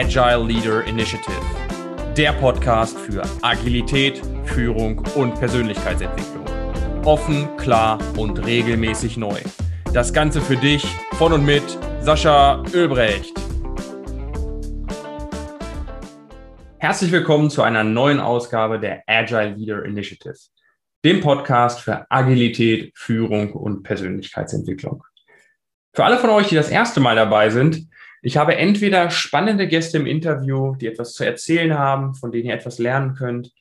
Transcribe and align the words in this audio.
Agile 0.00 0.46
Leader 0.46 0.82
Initiative, 0.86 1.42
der 2.16 2.32
Podcast 2.32 2.96
für 2.96 3.22
Agilität, 3.42 4.22
Führung 4.44 5.06
und 5.14 5.34
Persönlichkeitsentwicklung. 5.34 6.46
Offen, 7.04 7.54
klar 7.58 7.98
und 8.16 8.38
regelmäßig 8.46 9.18
neu. 9.18 9.38
Das 9.92 10.14
Ganze 10.14 10.40
für 10.40 10.56
dich 10.56 10.86
von 11.18 11.34
und 11.34 11.44
mit 11.44 11.78
Sascha 12.00 12.64
Ölbrecht. 12.72 13.38
Herzlich 16.78 17.12
willkommen 17.12 17.50
zu 17.50 17.60
einer 17.60 17.84
neuen 17.84 18.20
Ausgabe 18.20 18.80
der 18.80 19.02
Agile 19.06 19.50
Leader 19.54 19.84
Initiative, 19.84 20.38
dem 21.04 21.20
Podcast 21.20 21.80
für 21.80 22.06
Agilität, 22.08 22.90
Führung 22.94 23.52
und 23.52 23.82
Persönlichkeitsentwicklung. 23.82 25.04
Für 25.92 26.04
alle 26.04 26.16
von 26.16 26.30
euch, 26.30 26.48
die 26.48 26.54
das 26.54 26.70
erste 26.70 27.00
Mal 27.00 27.16
dabei 27.16 27.50
sind, 27.50 27.90
ich 28.22 28.36
habe 28.36 28.56
entweder 28.56 29.10
spannende 29.10 29.66
Gäste 29.66 29.98
im 29.98 30.06
Interview, 30.06 30.74
die 30.76 30.86
etwas 30.86 31.14
zu 31.14 31.24
erzählen 31.24 31.78
haben, 31.78 32.14
von 32.14 32.32
denen 32.32 32.46
ihr 32.46 32.54
etwas 32.54 32.78
lernen 32.78 33.14
könnt, 33.14 33.52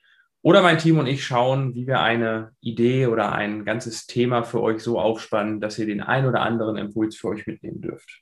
oder 0.41 0.61
mein 0.61 0.77
Team 0.77 0.99
und 0.99 1.07
ich 1.07 1.25
schauen, 1.25 1.75
wie 1.75 1.85
wir 1.85 1.99
eine 1.99 2.51
Idee 2.61 3.07
oder 3.07 3.33
ein 3.33 3.65
ganzes 3.65 4.07
Thema 4.07 4.43
für 4.43 4.61
euch 4.61 4.81
so 4.81 4.97
aufspannen, 4.97 5.59
dass 5.59 5.77
ihr 5.77 5.85
den 5.85 6.01
ein 6.01 6.25
oder 6.25 6.41
anderen 6.41 6.77
Impuls 6.77 7.17
für 7.17 7.27
euch 7.27 7.45
mitnehmen 7.45 7.81
dürft. 7.81 8.21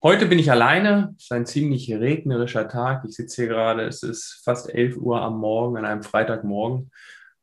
Heute 0.00 0.26
bin 0.26 0.38
ich 0.38 0.48
alleine. 0.48 1.12
Es 1.18 1.24
ist 1.24 1.32
ein 1.32 1.44
ziemlich 1.44 1.92
regnerischer 1.92 2.68
Tag. 2.68 3.04
Ich 3.04 3.16
sitze 3.16 3.42
hier 3.42 3.48
gerade. 3.48 3.82
Es 3.82 4.04
ist 4.04 4.40
fast 4.44 4.72
11 4.72 4.96
Uhr 4.96 5.20
am 5.20 5.40
Morgen, 5.40 5.76
an 5.76 5.84
einem 5.84 6.04
Freitagmorgen. 6.04 6.92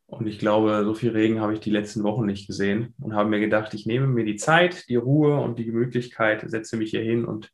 Und 0.06 0.28
ich 0.28 0.38
glaube, 0.38 0.82
so 0.84 0.94
viel 0.94 1.10
Regen 1.10 1.40
habe 1.40 1.52
ich 1.54 1.60
die 1.60 1.70
letzten 1.70 2.04
Wochen 2.04 2.26
nicht 2.26 2.46
gesehen 2.46 2.94
und 3.00 3.14
habe 3.14 3.28
mir 3.28 3.40
gedacht, 3.40 3.74
ich 3.74 3.86
nehme 3.86 4.06
mir 4.06 4.24
die 4.24 4.36
Zeit, 4.36 4.88
die 4.88 4.96
Ruhe 4.96 5.40
und 5.40 5.58
die 5.58 5.64
Gemütlichkeit, 5.64 6.48
setze 6.48 6.76
mich 6.76 6.90
hier 6.90 7.02
hin 7.02 7.24
und 7.24 7.52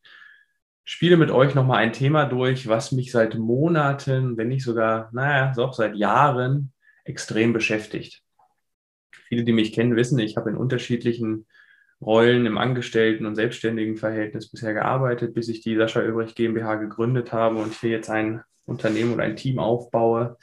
spiele 0.84 1.16
mit 1.16 1.30
euch 1.30 1.55
nochmal 1.55 1.78
ein 1.78 1.95
Thema 1.95 2.27
durch, 2.27 2.69
was 2.69 2.92
mich 2.92 3.11
seit 3.11 3.39
Monaten, 3.39 4.36
wenn 4.36 4.48
nicht 4.48 4.64
sogar, 4.64 5.09
naja, 5.12 5.53
doch 5.56 5.72
seit 5.72 5.97
Jahren 5.97 6.72
extrem 7.05 7.55
beschäftigt. 7.55 8.22
Viele, 9.28 9.44
die 9.44 9.53
mich 9.53 9.72
kennen, 9.72 9.97
wissen, 9.97 10.19
ich 10.19 10.37
habe 10.37 10.50
in 10.50 10.56
unterschiedlichen 10.56 11.47
Rollen 12.03 12.44
im 12.44 12.59
Angestellten- 12.59 13.27
und 13.27 13.37
selbstständigen 13.37 13.97
Verhältnis 13.97 14.50
bisher 14.50 14.75
gearbeitet, 14.75 15.34
bis 15.34 15.48
ich 15.48 15.62
die 15.62 15.77
Sascha 15.77 16.03
Übrig 16.03 16.34
GmbH 16.34 16.75
gegründet 16.75 17.33
habe 17.33 17.56
und 17.56 17.72
hier 17.75 17.91
jetzt 17.91 18.11
ein 18.11 18.42
Unternehmen 18.66 19.14
oder 19.14 19.22
ein 19.22 19.37
Team 19.37 19.59
aufbaue, 19.59 20.37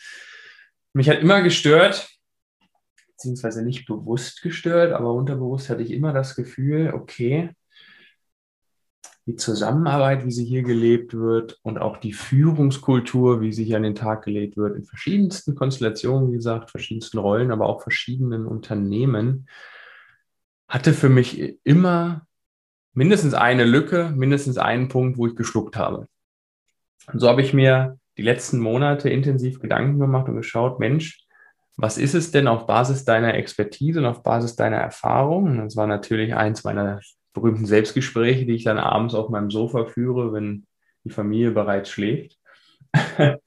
mich 0.93 1.09
hat 1.09 1.19
immer 1.19 1.41
gestört, 1.41 2.09
beziehungsweise 3.11 3.63
nicht 3.63 3.85
bewusst 3.85 4.41
gestört, 4.41 4.93
aber 4.93 5.13
unterbewusst 5.13 5.69
hatte 5.69 5.83
ich 5.83 5.91
immer 5.91 6.13
das 6.13 6.35
Gefühl, 6.35 6.93
okay, 6.93 7.51
die 9.25 9.35
Zusammenarbeit, 9.35 10.25
wie 10.25 10.31
sie 10.31 10.45
hier 10.45 10.63
gelebt 10.63 11.13
wird 11.13 11.59
und 11.61 11.77
auch 11.77 11.97
die 11.97 12.13
Führungskultur, 12.13 13.41
wie 13.41 13.53
sie 13.53 13.63
hier 13.63 13.77
an 13.77 13.83
den 13.83 13.93
Tag 13.93 14.23
gelegt 14.25 14.57
wird, 14.57 14.75
in 14.75 14.85
verschiedensten 14.85 15.53
Konstellationen, 15.53 16.31
wie 16.31 16.37
gesagt, 16.37 16.71
verschiedensten 16.71 17.19
Rollen, 17.19 17.51
aber 17.51 17.67
auch 17.67 17.83
verschiedenen 17.83 18.47
Unternehmen, 18.47 19.47
hatte 20.67 20.93
für 20.93 21.09
mich 21.09 21.59
immer 21.63 22.25
mindestens 22.93 23.35
eine 23.35 23.65
Lücke, 23.65 24.11
mindestens 24.15 24.57
einen 24.57 24.87
Punkt, 24.87 25.17
wo 25.19 25.27
ich 25.27 25.35
geschluckt 25.35 25.75
habe. 25.75 26.07
Und 27.11 27.19
so 27.19 27.27
habe 27.27 27.41
ich 27.41 27.53
mir 27.53 27.98
die 28.19 28.25
letzten 28.25 28.59
Monate 28.59 29.09
intensiv 29.09 29.61
Gedanken 29.61 29.97
gemacht 29.97 30.27
und 30.27 30.35
geschaut, 30.35 30.77
Mensch, 30.77 31.25
was 31.77 31.97
ist 31.97 32.15
es 32.15 32.31
denn 32.31 32.49
auf 32.49 32.65
Basis 32.65 33.05
deiner 33.05 33.35
Expertise 33.35 33.99
und 33.99 34.05
auf 34.05 34.23
Basis 34.23 34.57
deiner 34.57 34.75
Erfahrung? 34.75 35.59
das 35.59 35.77
war 35.77 35.87
natürlich 35.87 36.35
eins 36.35 36.65
meiner 36.65 36.99
berühmten 37.31 37.65
Selbstgespräche, 37.65 38.45
die 38.45 38.55
ich 38.55 38.65
dann 38.65 38.77
abends 38.77 39.13
auf 39.13 39.29
meinem 39.29 39.49
Sofa 39.49 39.85
führe, 39.85 40.33
wenn 40.33 40.67
die 41.05 41.11
Familie 41.11 41.51
bereits 41.51 41.91
schläft. 41.91 42.37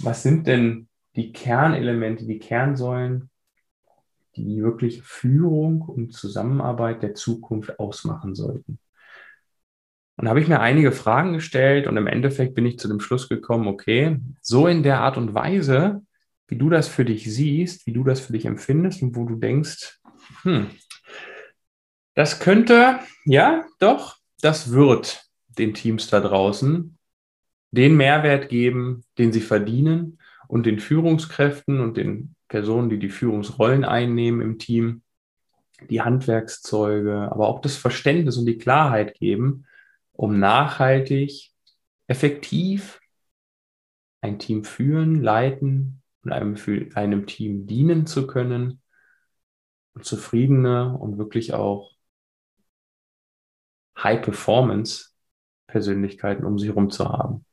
was 0.00 0.24
sind 0.24 0.48
denn 0.48 0.88
die 1.14 1.30
Kernelemente, 1.30 2.26
die 2.26 2.40
Kernsäulen, 2.40 3.30
die 4.34 4.60
wirklich 4.60 5.02
Führung 5.04 5.82
und 5.82 6.12
Zusammenarbeit 6.14 7.04
der 7.04 7.14
Zukunft 7.14 7.78
ausmachen 7.78 8.34
sollten? 8.34 8.80
Und 10.16 10.28
habe 10.28 10.40
ich 10.40 10.48
mir 10.48 10.60
einige 10.60 10.92
Fragen 10.92 11.32
gestellt 11.32 11.86
und 11.86 11.96
im 11.96 12.06
Endeffekt 12.06 12.54
bin 12.54 12.66
ich 12.66 12.78
zu 12.78 12.88
dem 12.88 13.00
Schluss 13.00 13.28
gekommen, 13.28 13.66
okay, 13.66 14.18
so 14.40 14.66
in 14.66 14.82
der 14.82 15.00
Art 15.00 15.16
und 15.16 15.34
Weise, 15.34 16.02
wie 16.48 16.58
du 16.58 16.68
das 16.68 16.88
für 16.88 17.04
dich 17.04 17.24
siehst, 17.32 17.86
wie 17.86 17.92
du 17.92 18.04
das 18.04 18.20
für 18.20 18.32
dich 18.34 18.44
empfindest 18.44 19.02
und 19.02 19.16
wo 19.16 19.24
du 19.24 19.36
denkst, 19.36 20.00
hm, 20.42 20.66
das 22.14 22.40
könnte, 22.40 22.98
ja, 23.24 23.64
doch, 23.78 24.18
das 24.42 24.70
wird 24.70 25.24
den 25.58 25.72
Teams 25.72 26.08
da 26.08 26.20
draußen 26.20 26.98
den 27.72 27.96
Mehrwert 27.96 28.48
geben, 28.48 29.04
den 29.18 29.32
sie 29.32 29.40
verdienen 29.40 30.18
und 30.46 30.66
den 30.66 30.78
Führungskräften 30.78 31.80
und 31.80 31.96
den 31.96 32.36
Personen, 32.48 32.90
die 32.90 32.98
die 32.98 33.08
Führungsrollen 33.08 33.84
einnehmen 33.84 34.42
im 34.42 34.58
Team, 34.58 35.02
die 35.88 36.02
Handwerkszeuge, 36.02 37.28
aber 37.32 37.48
auch 37.48 37.60
das 37.60 37.76
Verständnis 37.76 38.36
und 38.36 38.46
die 38.46 38.58
Klarheit 38.58 39.14
geben, 39.14 39.64
um 40.22 40.38
nachhaltig, 40.38 41.50
effektiv 42.06 43.00
ein 44.20 44.38
Team 44.38 44.62
führen, 44.62 45.20
leiten 45.20 46.00
und 46.22 46.30
einem, 46.30 46.54
einem 46.94 47.26
Team 47.26 47.66
dienen 47.66 48.06
zu 48.06 48.28
können 48.28 48.80
und 49.94 50.04
zufriedene 50.04 50.96
und 50.96 51.18
wirklich 51.18 51.54
auch 51.54 51.90
High-Performance-Persönlichkeiten 53.98 56.44
um 56.44 56.56
sich 56.56 56.68
herum 56.68 56.90
zu 56.90 57.08
haben. 57.08 57.44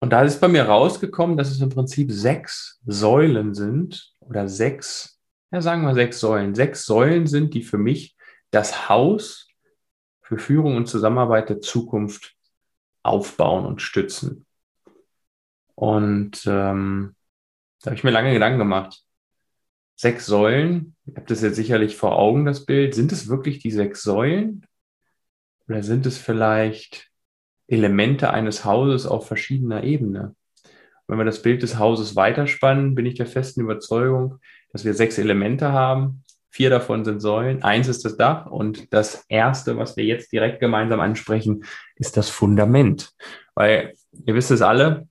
Und 0.00 0.10
da 0.10 0.24
ist 0.24 0.40
bei 0.40 0.48
mir 0.48 0.64
rausgekommen, 0.64 1.36
dass 1.36 1.52
es 1.52 1.60
im 1.60 1.68
Prinzip 1.68 2.10
sechs 2.10 2.80
Säulen 2.84 3.54
sind 3.54 4.12
oder 4.18 4.48
sechs, 4.48 5.20
ja 5.52 5.62
sagen 5.62 5.82
wir 5.82 5.94
sechs 5.94 6.18
Säulen. 6.18 6.56
Sechs 6.56 6.84
Säulen 6.84 7.28
sind, 7.28 7.54
die 7.54 7.62
für 7.62 7.78
mich 7.78 8.16
das 8.50 8.88
Haus 8.88 9.47
für 10.28 10.38
Führung 10.38 10.76
und 10.76 10.86
Zusammenarbeit 10.86 11.48
der 11.48 11.62
Zukunft 11.62 12.36
aufbauen 13.02 13.64
und 13.64 13.80
stützen. 13.80 14.44
Und 15.74 16.44
ähm, 16.44 17.14
da 17.80 17.86
habe 17.86 17.94
ich 17.96 18.04
mir 18.04 18.10
lange 18.10 18.34
Gedanken 18.34 18.58
gemacht. 18.58 19.02
Sechs 19.96 20.26
Säulen, 20.26 20.94
ihr 21.06 21.14
habt 21.16 21.30
das 21.30 21.40
jetzt 21.40 21.56
sicherlich 21.56 21.96
vor 21.96 22.18
Augen, 22.18 22.44
das 22.44 22.66
Bild. 22.66 22.94
Sind 22.94 23.10
es 23.10 23.28
wirklich 23.28 23.60
die 23.60 23.70
sechs 23.70 24.02
Säulen? 24.02 24.66
Oder 25.66 25.82
sind 25.82 26.04
es 26.04 26.18
vielleicht 26.18 27.10
Elemente 27.66 28.30
eines 28.30 28.66
Hauses 28.66 29.06
auf 29.06 29.26
verschiedener 29.26 29.82
Ebene? 29.82 30.36
Wenn 31.06 31.16
wir 31.16 31.24
das 31.24 31.40
Bild 31.40 31.62
des 31.62 31.78
Hauses 31.78 32.16
weiterspannen, 32.16 32.94
bin 32.94 33.06
ich 33.06 33.14
der 33.14 33.26
festen 33.26 33.62
Überzeugung, 33.62 34.40
dass 34.72 34.84
wir 34.84 34.92
sechs 34.92 35.16
Elemente 35.16 35.72
haben, 35.72 36.22
Vier 36.58 36.70
davon 36.70 37.04
sind 37.04 37.20
Säulen. 37.20 37.62
Eins 37.62 37.86
ist 37.86 38.04
das 38.04 38.16
Dach 38.16 38.46
und 38.46 38.92
das 38.92 39.24
erste, 39.28 39.76
was 39.76 39.96
wir 39.96 40.02
jetzt 40.02 40.32
direkt 40.32 40.58
gemeinsam 40.58 40.98
ansprechen, 40.98 41.62
ist 41.94 42.16
das 42.16 42.30
Fundament. 42.30 43.12
Weil 43.54 43.94
ihr 44.26 44.34
wisst 44.34 44.50
es 44.50 44.60
alle, 44.60 45.06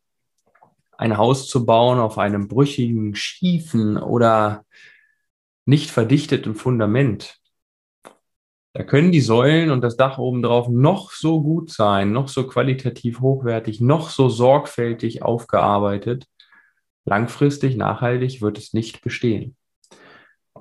ein 0.97 1.18
Haus 1.18 1.47
zu 1.47 1.66
bauen 1.66 2.00
auf 2.00 2.18
einem 2.18 2.50
brüchigen, 2.50 3.16
schiefen 3.16 3.96
oder 3.96 4.66
nicht 5.63 5.90
verdichteten 5.90 6.53
Fundament, 6.53 7.40
da 8.74 8.84
können 8.84 9.14
die 9.14 9.22
Säulen 9.22 9.72
und 9.72 9.79
das 9.79 9.96
Dach 9.96 10.18
obendrauf 10.18 10.68
noch 10.68 11.12
so 11.12 11.41
gut 11.41 11.72
sein, 11.72 12.12
noch 12.12 12.28
so 12.28 12.46
qualitativ 12.46 13.22
hochwertig, 13.22 13.79
noch 13.79 14.09
so 14.09 14.28
sorgfältig 14.28 15.22
aufgearbeitet. 15.22 16.25
Langfristig, 17.06 17.78
nachhaltig 17.78 18.41
wird 18.41 18.58
es 18.58 18.74
nicht 18.74 19.02
bestehen. 19.02 19.56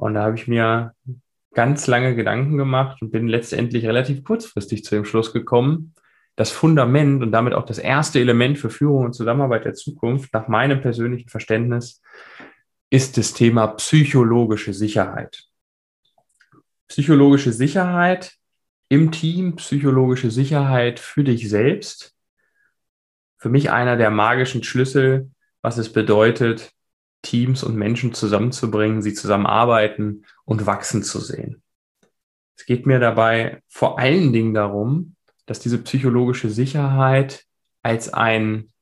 Und 0.00 0.14
da 0.14 0.22
habe 0.22 0.36
ich 0.36 0.48
mir 0.48 0.94
ganz 1.54 1.86
lange 1.86 2.14
Gedanken 2.14 2.58
gemacht 2.58 3.00
und 3.00 3.10
bin 3.10 3.28
letztendlich 3.28 3.86
relativ 3.86 4.24
kurzfristig 4.24 4.84
zu 4.84 4.94
dem 4.94 5.04
Schluss 5.04 5.32
gekommen, 5.32 5.94
das 6.36 6.50
Fundament 6.50 7.22
und 7.22 7.32
damit 7.32 7.54
auch 7.54 7.64
das 7.64 7.78
erste 7.78 8.20
Element 8.20 8.58
für 8.58 8.68
Führung 8.68 9.06
und 9.06 9.14
Zusammenarbeit 9.14 9.64
der 9.64 9.74
Zukunft, 9.74 10.34
nach 10.34 10.48
meinem 10.48 10.82
persönlichen 10.82 11.30
Verständnis, 11.30 12.02
ist 12.90 13.16
das 13.16 13.32
Thema 13.32 13.68
psychologische 13.68 14.74
Sicherheit. 14.74 15.44
Psychologische 16.88 17.52
Sicherheit 17.52 18.34
im 18.88 19.10
Team, 19.10 19.56
psychologische 19.56 20.30
Sicherheit 20.30 21.00
für 21.00 21.24
dich 21.24 21.48
selbst. 21.48 22.14
Für 23.38 23.48
mich 23.48 23.70
einer 23.70 23.96
der 23.96 24.10
magischen 24.10 24.62
Schlüssel, 24.62 25.30
was 25.62 25.78
es 25.78 25.92
bedeutet, 25.92 26.75
Teams 27.22 27.62
und 27.64 27.76
Menschen 27.76 28.14
zusammenzubringen, 28.14 29.02
sie 29.02 29.14
zusammenarbeiten 29.14 30.24
und 30.44 30.66
wachsen 30.66 31.02
zu 31.02 31.20
sehen. 31.20 31.62
Es 32.56 32.66
geht 32.66 32.86
mir 32.86 32.98
dabei 32.98 33.62
vor 33.68 33.98
allen 33.98 34.32
Dingen 34.32 34.54
darum, 34.54 35.16
dass 35.46 35.58
diese 35.58 35.78
psychologische 35.78 36.50
Sicherheit 36.50 37.44
als 37.82 38.12
ein 38.12 38.72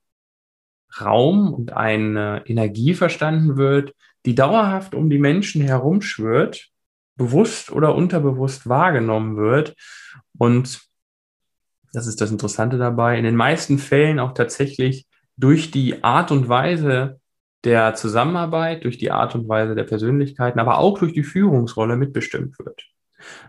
Raum 0.99 1.53
und 1.53 1.73
eine 1.73 2.43
Energie 2.45 2.93
verstanden 2.93 3.57
wird, 3.57 3.93
die 4.25 4.35
dauerhaft 4.35 4.95
um 4.95 5.09
die 5.09 5.19
Menschen 5.19 5.61
herumschwirrt, 5.61 6.69
bewusst 7.17 7.71
oder 7.71 7.95
unterbewusst 7.95 8.67
wahrgenommen 8.67 9.37
wird 9.37 9.75
und 10.37 10.85
das 11.95 12.07
ist 12.07 12.19
das 12.19 12.29
Interessante 12.29 12.77
dabei, 12.77 13.17
in 13.17 13.23
den 13.23 13.37
meisten 13.37 13.79
Fällen 13.79 14.19
auch 14.19 14.33
tatsächlich 14.33 15.07
durch 15.37 15.71
die 15.71 16.03
Art 16.03 16.29
und 16.29 16.49
Weise 16.49 17.21
der 17.65 17.95
Zusammenarbeit, 17.95 18.83
durch 18.83 18.97
die 18.97 19.11
Art 19.11 19.35
und 19.35 19.49
Weise 19.49 19.75
der 19.75 19.83
Persönlichkeiten, 19.83 20.59
aber 20.59 20.77
auch 20.77 20.99
durch 20.99 21.13
die 21.13 21.23
Führungsrolle 21.23 21.97
mitbestimmt 21.97 22.57
wird. 22.59 22.85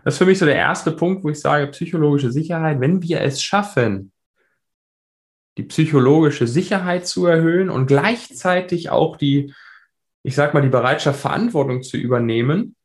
Das 0.03 0.15
ist 0.15 0.17
für 0.17 0.25
mich 0.25 0.39
so 0.39 0.45
der 0.45 0.55
erste 0.55 0.91
Punkt, 0.91 1.23
wo 1.23 1.29
ich 1.29 1.39
sage, 1.39 1.67
psychologische 1.67 2.31
Sicherheit, 2.31 2.79
wenn 2.79 3.01
wir 3.03 3.21
es 3.21 3.43
schaffen, 3.43 4.11
die 5.57 5.63
psychologische 5.63 6.47
Sicherheit 6.47 7.07
zu 7.07 7.25
erhöhen 7.25 7.69
und 7.69 7.87
gleichzeitig 7.87 8.89
auch 8.89 9.17
die, 9.17 9.53
ich 10.23 10.35
sag 10.35 10.53
mal, 10.53 10.61
die 10.61 10.69
Bereitschaft, 10.69 11.19
Verantwortung 11.19 11.83
zu 11.83 11.97
übernehmen, 11.97 12.75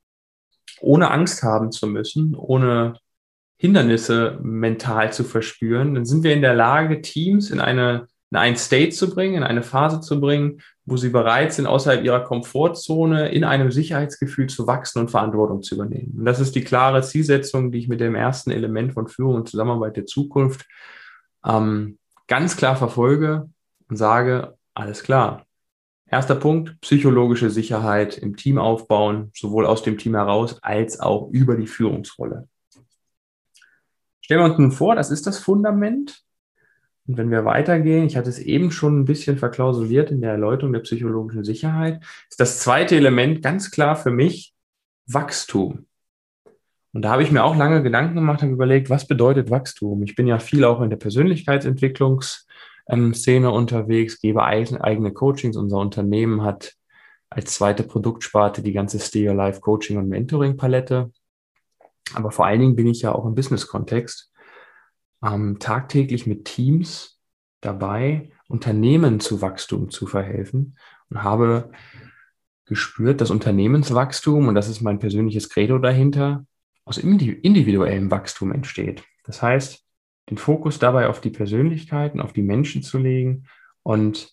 ohne 0.80 1.10
Angst 1.10 1.42
haben 1.42 1.70
zu 1.70 1.86
müssen, 1.86 2.34
ohne 2.34 2.94
Hindernisse 3.56 4.40
mental 4.42 5.12
zu 5.12 5.22
verspüren, 5.22 5.94
dann 5.94 6.04
sind 6.04 6.24
wir 6.24 6.32
in 6.32 6.42
der 6.42 6.54
Lage, 6.54 7.00
Teams 7.00 7.50
in 7.50 7.60
eine 7.60 8.08
in 8.32 8.36
einen 8.36 8.56
State 8.56 8.92
zu 8.92 9.10
bringen, 9.10 9.34
in 9.34 9.42
eine 9.42 9.62
Phase 9.62 10.00
zu 10.00 10.18
bringen, 10.18 10.62
wo 10.86 10.96
sie 10.96 11.10
bereit 11.10 11.52
sind, 11.52 11.66
außerhalb 11.66 12.02
ihrer 12.02 12.24
Komfortzone 12.24 13.28
in 13.28 13.44
einem 13.44 13.70
Sicherheitsgefühl 13.70 14.46
zu 14.46 14.66
wachsen 14.66 15.00
und 15.00 15.10
Verantwortung 15.10 15.62
zu 15.62 15.74
übernehmen. 15.74 16.14
Und 16.16 16.24
das 16.24 16.40
ist 16.40 16.54
die 16.54 16.64
klare 16.64 17.02
Zielsetzung, 17.02 17.70
die 17.70 17.80
ich 17.80 17.88
mit 17.88 18.00
dem 18.00 18.14
ersten 18.14 18.50
Element 18.50 18.94
von 18.94 19.06
Führung 19.06 19.34
und 19.34 19.50
Zusammenarbeit 19.50 19.98
der 19.98 20.06
Zukunft 20.06 20.66
ähm, 21.44 21.98
ganz 22.26 22.56
klar 22.56 22.74
verfolge 22.74 23.50
und 23.90 23.96
sage, 23.96 24.56
alles 24.72 25.02
klar. 25.02 25.44
Erster 26.06 26.34
Punkt, 26.36 26.80
psychologische 26.80 27.50
Sicherheit 27.50 28.16
im 28.16 28.36
Team 28.36 28.56
aufbauen, 28.56 29.30
sowohl 29.34 29.66
aus 29.66 29.82
dem 29.82 29.98
Team 29.98 30.14
heraus 30.14 30.58
als 30.62 30.98
auch 31.00 31.28
über 31.32 31.54
die 31.54 31.66
Führungsrolle. 31.66 32.48
Stellen 34.22 34.40
wir 34.40 34.46
uns 34.46 34.58
nun 34.58 34.72
vor, 34.72 34.94
das 34.94 35.10
ist 35.10 35.26
das 35.26 35.38
Fundament. 35.38 36.24
Und 37.06 37.16
wenn 37.16 37.30
wir 37.30 37.44
weitergehen, 37.44 38.06
ich 38.06 38.16
hatte 38.16 38.28
es 38.28 38.38
eben 38.38 38.70
schon 38.70 39.00
ein 39.00 39.04
bisschen 39.04 39.36
verklausuliert 39.36 40.10
in 40.10 40.20
der 40.20 40.32
Erläuterung 40.32 40.72
der 40.72 40.80
psychologischen 40.80 41.44
Sicherheit, 41.44 42.00
ist 42.30 42.38
das 42.38 42.60
zweite 42.60 42.96
Element 42.96 43.42
ganz 43.42 43.70
klar 43.70 43.96
für 43.96 44.10
mich 44.10 44.54
Wachstum. 45.06 45.86
Und 46.92 47.02
da 47.02 47.10
habe 47.10 47.22
ich 47.22 47.32
mir 47.32 47.42
auch 47.42 47.56
lange 47.56 47.82
Gedanken 47.82 48.14
gemacht 48.14 48.42
und 48.42 48.50
überlegt, 48.50 48.90
was 48.90 49.06
bedeutet 49.06 49.50
Wachstum? 49.50 50.02
Ich 50.02 50.14
bin 50.14 50.26
ja 50.26 50.38
viel 50.38 50.64
auch 50.64 50.82
in 50.82 50.90
der 50.90 50.98
Persönlichkeitsentwicklungsszene 50.98 53.50
unterwegs, 53.50 54.20
gebe 54.20 54.44
eigene 54.44 55.12
Coachings. 55.12 55.56
Unser 55.56 55.78
Unternehmen 55.78 56.42
hat 56.42 56.74
als 57.30 57.54
zweite 57.54 57.82
Produktsparte 57.82 58.62
die 58.62 58.72
ganze 58.72 59.00
Stay 59.00 59.26
Your 59.26 59.34
Life 59.34 59.60
Coaching 59.60 59.96
und 59.96 60.08
Mentoring 60.08 60.58
Palette. 60.58 61.10
Aber 62.14 62.30
vor 62.30 62.46
allen 62.46 62.60
Dingen 62.60 62.76
bin 62.76 62.86
ich 62.86 63.02
ja 63.02 63.12
auch 63.12 63.24
im 63.24 63.34
Business-Kontext 63.34 64.31
ähm, 65.24 65.58
tagtäglich 65.58 66.26
mit 66.26 66.44
Teams 66.44 67.20
dabei, 67.60 68.30
Unternehmen 68.48 69.20
zu 69.20 69.40
Wachstum 69.40 69.90
zu 69.90 70.06
verhelfen 70.06 70.76
und 71.08 71.22
habe 71.22 71.70
gespürt, 72.66 73.20
dass 73.20 73.30
Unternehmenswachstum, 73.30 74.48
und 74.48 74.54
das 74.54 74.68
ist 74.68 74.80
mein 74.80 74.98
persönliches 74.98 75.48
Credo 75.48 75.78
dahinter, 75.78 76.46
aus 76.84 76.98
individuellem 76.98 78.10
Wachstum 78.10 78.52
entsteht. 78.52 79.04
Das 79.24 79.42
heißt, 79.42 79.84
den 80.30 80.38
Fokus 80.38 80.78
dabei 80.78 81.08
auf 81.08 81.20
die 81.20 81.30
Persönlichkeiten, 81.30 82.20
auf 82.20 82.32
die 82.32 82.42
Menschen 82.42 82.82
zu 82.82 82.98
legen 82.98 83.46
und 83.82 84.32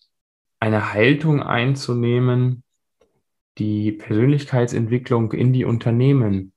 eine 0.58 0.92
Haltung 0.92 1.42
einzunehmen, 1.42 2.62
die 3.58 3.92
Persönlichkeitsentwicklung 3.92 5.32
in 5.32 5.52
die 5.52 5.64
Unternehmen 5.64 6.49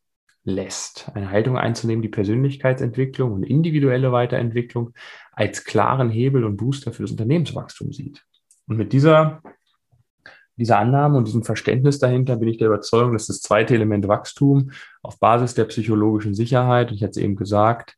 lässt, 0.44 1.10
eine 1.14 1.30
Haltung 1.30 1.58
einzunehmen, 1.58 2.02
die 2.02 2.10
Persönlichkeitsentwicklung 2.10 3.32
und 3.32 3.44
individuelle 3.44 4.12
Weiterentwicklung 4.12 4.94
als 5.32 5.64
klaren 5.64 6.10
Hebel 6.10 6.44
und 6.44 6.58
Booster 6.58 6.92
für 6.92 7.04
das 7.04 7.12
Unternehmenswachstum 7.12 7.94
sieht. 7.94 8.26
Und 8.68 8.78
mit 8.78 8.94
dieser, 8.94 9.42
dieser 10.58 10.80
Annahme 10.80 11.18
und 11.18 11.28
diesem 11.28 11.44
Verständnis 11.44 12.00
dahinter 12.00 12.36
bin 12.36 12.50
ich 12.50 12.58
der 12.58 12.68
Überzeugung, 12.68 13.14
dass 13.14 13.28
das 13.28 13.42
zweite 13.42 13.74
Element 13.74 14.08
Wachstum 14.08 14.72
auf 15.02 15.20
Basis 15.20 15.54
der 15.54 15.66
psychologischen 15.66 16.36
Sicherheit, 16.36 16.92
ich 16.92 17.02
hatte 17.04 17.12
es 17.12 17.18
eben 17.18 17.36
gesagt, 17.36 17.98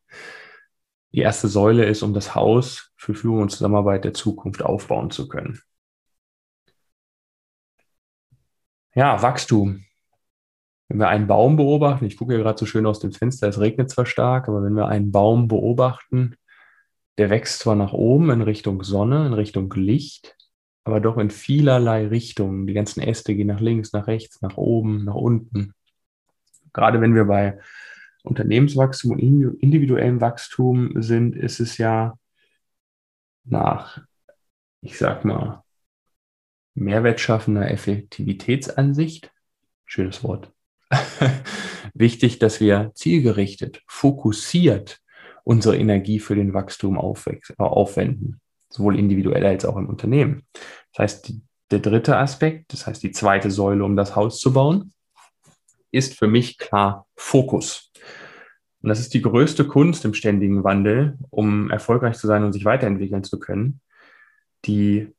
die 1.12 1.22
erste 1.22 1.48
Säule 1.48 1.86
ist, 1.86 2.04
um 2.04 2.14
das 2.14 2.36
Haus 2.36 2.92
für 2.98 3.16
Führung 3.16 3.44
und 3.44 3.50
Zusammenarbeit 3.50 4.04
der 4.04 4.14
Zukunft 4.14 4.64
aufbauen 4.64 5.12
zu 5.12 5.28
können. 5.28 5.62
Ja, 8.94 9.22
Wachstum 9.22 9.86
wenn 10.88 11.00
wir 11.00 11.08
einen 11.08 11.28
Baum 11.28 11.56
beobachten, 11.56 12.06
ich 12.06 12.18
gucke 12.18 12.34
hier 12.34 12.44
gerade 12.44 12.60
so 12.60 12.66
schön 12.66 12.86
aus 12.86 13.00
dem 13.00 13.12
Fenster, 13.12 13.48
es 13.48 13.60
regnet 13.60 13.90
zwar 13.90 14.06
stark, 14.06 14.48
aber 14.48 14.64
wenn 14.64 14.76
wir 14.76 14.88
einen 14.88 15.12
Baum 15.12 15.48
beobachten, 15.48 16.36
der 17.18 17.30
wächst 17.30 17.60
zwar 17.60 17.76
nach 17.76 17.94
oben 17.94 18.30
in 18.30 18.42
Richtung 18.42 18.84
Sonne, 18.84 19.26
in 19.26 19.34
Richtung 19.34 19.72
Licht, 19.74 20.36
aber 20.84 21.00
doch 21.00 21.18
in 21.18 21.32
vielerlei 21.32 22.08
Richtungen. 22.08 22.68
Die 22.68 22.74
ganzen 22.74 23.02
Äste 23.02 23.36
gehen 23.36 23.48
nach 23.48 23.62
links, 23.62 23.94
nach 23.94 24.08
rechts, 24.08 24.42
nach 24.42 24.58
oben, 24.58 25.06
nach 25.06 25.16
unten. 25.16 25.74
Gerade 26.74 27.02
wenn 27.02 27.16
wir 27.16 27.26
bei 27.26 27.60
Unternehmenswachstum 28.24 29.12
und 29.12 29.20
individuellem 29.20 30.22
Wachstum 30.22 31.02
sind, 31.02 31.36
ist 31.36 31.60
es 31.60 31.78
ja 31.78 32.18
nach, 33.46 34.02
ich 34.82 34.98
sag 34.98 35.26
mal, 35.26 35.64
mehrwertschaffender 36.74 37.72
Effektivitätsansicht, 37.72 39.32
schönes 39.86 40.24
Wort, 40.24 40.52
wichtig, 41.94 42.40
dass 42.40 42.60
wir 42.60 42.92
zielgerichtet, 42.96 43.82
fokussiert 43.88 45.00
unsere 45.44 45.78
Energie 45.78 46.20
für 46.20 46.36
den 46.36 46.54
Wachstum 46.54 46.98
aufwenden, 46.98 48.42
sowohl 48.70 48.98
individuell 48.98 49.46
als 49.46 49.66
auch 49.66 49.78
im 49.78 49.88
Unternehmen. 49.88 50.46
Das 50.94 51.04
heißt, 51.04 51.34
der 51.72 51.80
dritte 51.80 52.18
Aspekt, 52.18 52.74
das 52.74 52.88
heißt 52.88 53.04
die 53.04 53.12
zweite 53.12 53.52
Säule, 53.52 53.84
um 53.84 53.96
das 53.96 54.16
Haus 54.16 54.40
zu 54.40 54.54
bauen, 54.54 54.94
ist 55.92 56.18
für 56.18 56.28
mich 56.28 56.58
klar 56.58 57.08
Fokus. 57.16 57.92
Und 58.82 58.90
das 58.90 59.00
ist 59.00 59.14
die 59.14 59.22
größte 59.22 59.66
Kunst 59.66 60.06
im 60.06 60.14
ständigen 60.14 60.64
Wandel, 60.64 61.18
um 61.32 61.72
erfolgreich 61.72 62.18
zu 62.18 62.28
sein 62.28 62.44
und 62.44 62.54
sich 62.54 62.66
weiterentwickeln 62.66 63.24
zu 63.24 63.40
können, 63.40 63.82
die 64.66 65.15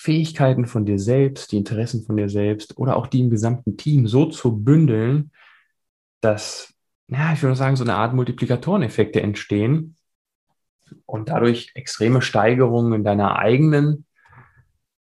Fähigkeiten 0.00 0.66
von 0.66 0.86
dir 0.86 1.00
selbst, 1.00 1.50
die 1.50 1.56
Interessen 1.56 2.04
von 2.04 2.16
dir 2.16 2.28
selbst 2.28 2.78
oder 2.78 2.94
auch 2.94 3.08
die 3.08 3.18
im 3.18 3.30
gesamten 3.30 3.76
Team 3.76 4.06
so 4.06 4.26
zu 4.26 4.56
bündeln, 4.56 5.32
dass, 6.20 6.72
ja, 7.08 7.32
ich 7.32 7.42
würde 7.42 7.56
sagen, 7.56 7.74
so 7.74 7.82
eine 7.82 7.96
Art 7.96 8.14
Multiplikatoreneffekte 8.14 9.20
entstehen 9.20 9.96
und 11.04 11.30
dadurch 11.30 11.72
extreme 11.74 12.22
Steigerungen 12.22 12.92
in 12.92 13.02
deiner 13.02 13.40
eigenen 13.40 14.06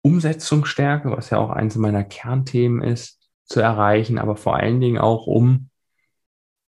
Umsetzungsstärke, 0.01 1.11
was 1.11 1.29
ja 1.29 1.39
auch 1.39 1.51
eines 1.51 1.77
meiner 1.77 2.03
Kernthemen 2.03 2.81
ist, 2.83 3.21
zu 3.45 3.61
erreichen, 3.61 4.17
aber 4.17 4.35
vor 4.35 4.57
allen 4.57 4.81
Dingen 4.81 4.99
auch, 4.99 5.27
um 5.27 5.69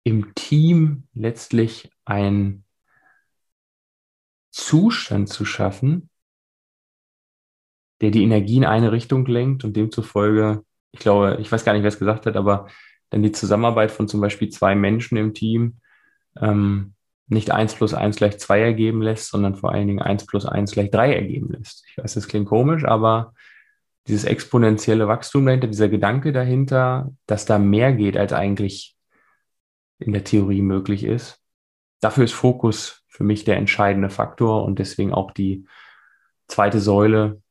im 0.02 0.35
Team 0.35 1.07
letztlich 1.14 1.88
einen 2.04 2.64
Zustand 4.50 5.28
zu 5.28 5.45
schaffen, 5.45 6.11
der 8.00 8.11
die 8.11 8.23
Energie 8.23 8.57
in 8.57 8.64
eine 8.64 8.93
Richtung 8.93 9.26
lenkt 9.26 9.64
und 9.64 9.76
demzufolge, 9.76 10.62
ich 10.93 11.00
glaube, 11.00 11.38
ich 11.40 11.50
weiß 11.50 11.64
gar 11.64 11.73
nicht, 11.73 11.83
wer 11.83 11.88
es 11.88 11.99
gesagt 11.99 12.26
hat, 12.26 12.37
aber 12.37 12.69
dann 13.11 13.23
die 13.23 13.33
Zusammenarbeit 13.33 13.90
von 13.90 14.09
zum 14.09 14.21
Beispiel 14.21 14.49
zwei 14.49 14.75
Menschen 14.75 15.17
im 15.17 15.35
Team 15.35 15.78
ähm, 16.40 16.95
nicht 17.26 17.50
eins 17.50 17.75
plus 17.75 17.95
eins 17.95 18.17
gleich 18.17 18.38
zwei 18.38 18.61
ergeben 18.61 19.02
lässt, 19.02 19.28
sondern 19.31 19.55
vor 19.55 19.73
allen 19.73 19.87
Dingen 19.87 20.00
eins 20.00 20.26
plus 20.26 20.47
eins 20.47 20.73
gleich 20.73 20.90
drei 20.90 21.14
ergeben 21.14 21.52
lässt. 21.52 21.85
Ich 21.88 21.99
weiß, 21.99 22.14
das 22.14 22.28
klingt 22.28 22.49
komisch, 22.49 22.85
aber 22.85 23.35
dieses 24.07 24.25
exponentielle 24.25 25.07
Wachstum 25.09 25.45
dahinter, 25.45 25.67
dieser 25.67 25.90
Gedanke 25.90 26.33
dahinter, 26.33 27.12
dass 27.26 27.45
da 27.45 27.59
mehr 27.59 27.93
geht, 27.93 28.17
als 28.17 28.33
eigentlich 28.33 28.97
in 29.99 30.12
der 30.12 30.25
Theorie 30.25 30.62
möglich 30.62 31.05
ist, 31.05 31.43
dafür 32.00 32.25
ist 32.25 32.33
Fokus 32.33 33.05
für 33.09 33.25
mich 33.25 33.45
der 33.45 33.57
entscheidende 33.57 34.11
Faktor 34.11 34.64
und 34.64 34.78
deswegen 34.78 35.12
auch 35.12 35.33
die 35.33 35.67
zweite 36.47 36.81
Säule, 36.81 37.43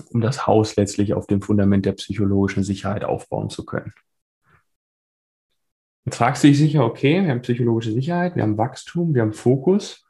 um 0.00 0.20
das 0.20 0.46
Haus 0.46 0.76
letztlich 0.76 1.14
auf 1.14 1.26
dem 1.26 1.42
Fundament 1.42 1.86
der 1.86 1.92
psychologischen 1.92 2.62
Sicherheit 2.62 3.04
aufbauen 3.04 3.50
zu 3.50 3.64
können. 3.64 3.92
Jetzt 6.04 6.18
fragst 6.18 6.44
du 6.44 6.48
dich 6.48 6.58
sicher, 6.58 6.84
okay, 6.84 7.22
wir 7.22 7.30
haben 7.30 7.42
psychologische 7.42 7.92
Sicherheit, 7.92 8.36
wir 8.36 8.44
haben 8.44 8.58
Wachstum, 8.58 9.14
wir 9.14 9.22
haben 9.22 9.32
Fokus. 9.32 10.04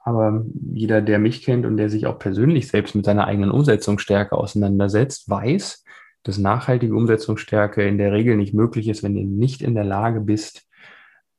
Aber 0.00 0.44
jeder, 0.72 1.00
der 1.00 1.18
mich 1.18 1.42
kennt 1.42 1.66
und 1.66 1.76
der 1.76 1.90
sich 1.90 2.06
auch 2.06 2.18
persönlich 2.18 2.68
selbst 2.68 2.94
mit 2.94 3.04
seiner 3.04 3.26
eigenen 3.26 3.50
Umsetzungsstärke 3.50 4.36
auseinandersetzt, 4.36 5.28
weiß, 5.28 5.84
dass 6.22 6.38
nachhaltige 6.38 6.94
Umsetzungsstärke 6.94 7.86
in 7.86 7.98
der 7.98 8.12
Regel 8.12 8.36
nicht 8.36 8.52
möglich 8.52 8.88
ist, 8.88 9.02
wenn 9.02 9.14
du 9.14 9.22
nicht 9.22 9.62
in 9.62 9.74
der 9.74 9.84
Lage 9.84 10.20
bist, 10.20 10.66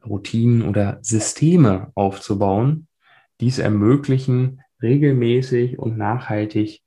Routinen 0.05 0.67
oder 0.67 0.99
Systeme 1.01 1.91
aufzubauen, 1.93 2.87
die 3.41 3.47
es 3.47 3.59
ermöglichen, 3.59 4.61
regelmäßig 4.81 5.77
und 5.77 5.97
nachhaltig 5.97 6.81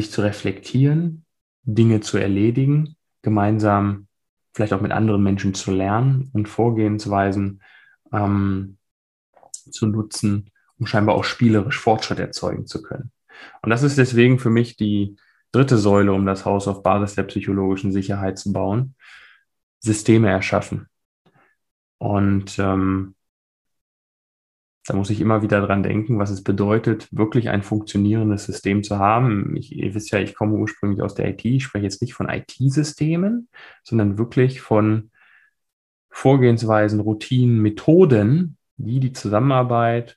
sich 0.00 0.10
zu 0.10 0.22
reflektieren, 0.22 1.24
Dinge 1.62 2.00
zu 2.00 2.18
erledigen, 2.18 2.96
gemeinsam 3.22 4.06
vielleicht 4.52 4.72
auch 4.72 4.80
mit 4.80 4.92
anderen 4.92 5.22
Menschen 5.22 5.54
zu 5.54 5.70
lernen 5.70 6.30
und 6.32 6.48
Vorgehensweisen 6.48 7.62
ähm, 8.12 8.78
zu 9.70 9.86
nutzen, 9.86 10.50
um 10.78 10.86
scheinbar 10.86 11.14
auch 11.14 11.24
spielerisch 11.24 11.78
Fortschritt 11.78 12.18
erzeugen 12.18 12.66
zu 12.66 12.82
können. 12.82 13.12
Und 13.62 13.70
das 13.70 13.82
ist 13.82 13.98
deswegen 13.98 14.38
für 14.38 14.50
mich 14.50 14.76
die 14.76 15.16
dritte 15.52 15.78
Säule, 15.78 16.12
um 16.12 16.26
das 16.26 16.44
Haus 16.44 16.66
auf 16.66 16.82
Basis 16.82 17.14
der 17.14 17.24
psychologischen 17.24 17.92
Sicherheit 17.92 18.38
zu 18.38 18.52
bauen. 18.52 18.94
Systeme 19.80 20.28
erschaffen. 20.28 20.88
Und 21.98 22.58
ähm, 22.58 23.14
da 24.86 24.94
muss 24.94 25.10
ich 25.10 25.20
immer 25.20 25.42
wieder 25.42 25.60
dran 25.60 25.82
denken, 25.82 26.18
was 26.18 26.30
es 26.30 26.42
bedeutet, 26.42 27.08
wirklich 27.10 27.50
ein 27.50 27.62
funktionierendes 27.62 28.44
System 28.44 28.82
zu 28.82 28.98
haben. 28.98 29.54
Ich, 29.56 29.76
ihr 29.76 29.94
wisst 29.94 30.10
ja, 30.10 30.18
ich 30.18 30.34
komme 30.34 30.56
ursprünglich 30.56 31.02
aus 31.02 31.14
der 31.14 31.28
IT. 31.28 31.44
Ich 31.44 31.64
spreche 31.64 31.84
jetzt 31.84 32.00
nicht 32.00 32.14
von 32.14 32.28
IT-Systemen, 32.28 33.48
sondern 33.82 34.18
wirklich 34.18 34.60
von 34.60 35.10
Vorgehensweisen, 36.08 37.00
Routinen, 37.00 37.60
Methoden, 37.60 38.56
die 38.78 39.00
die 39.00 39.12
Zusammenarbeit 39.12 40.16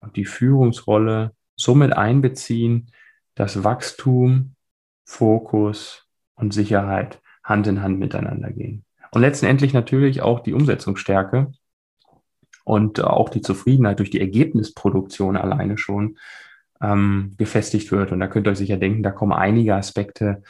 und 0.00 0.16
die 0.16 0.24
Führungsrolle 0.24 1.32
somit 1.54 1.92
einbeziehen, 1.92 2.90
dass 3.34 3.64
Wachstum, 3.64 4.56
Fokus 5.04 6.06
und 6.34 6.52
Sicherheit 6.52 7.20
Hand 7.44 7.66
in 7.68 7.82
Hand 7.82 7.98
miteinander 7.98 8.50
gehen. 8.50 8.84
Und 9.12 9.20
letztendlich 9.20 9.72
natürlich 9.72 10.20
auch 10.20 10.40
die 10.40 10.52
Umsetzungsstärke 10.52 11.52
und 12.66 13.00
auch 13.00 13.28
die 13.28 13.42
Zufriedenheit 13.42 14.00
durch 14.00 14.10
die 14.10 14.20
Ergebnisproduktion 14.20 15.36
alleine 15.36 15.78
schon 15.78 16.18
ähm, 16.82 17.32
gefestigt 17.38 17.92
wird. 17.92 18.10
Und 18.10 18.18
da 18.18 18.26
könnt 18.26 18.48
ihr 18.48 18.50
euch 18.50 18.58
sicher 18.58 18.76
denken, 18.76 19.04
da 19.04 19.12
kommen 19.12 19.32
einige 19.32 19.76
Aspekte 19.76 20.42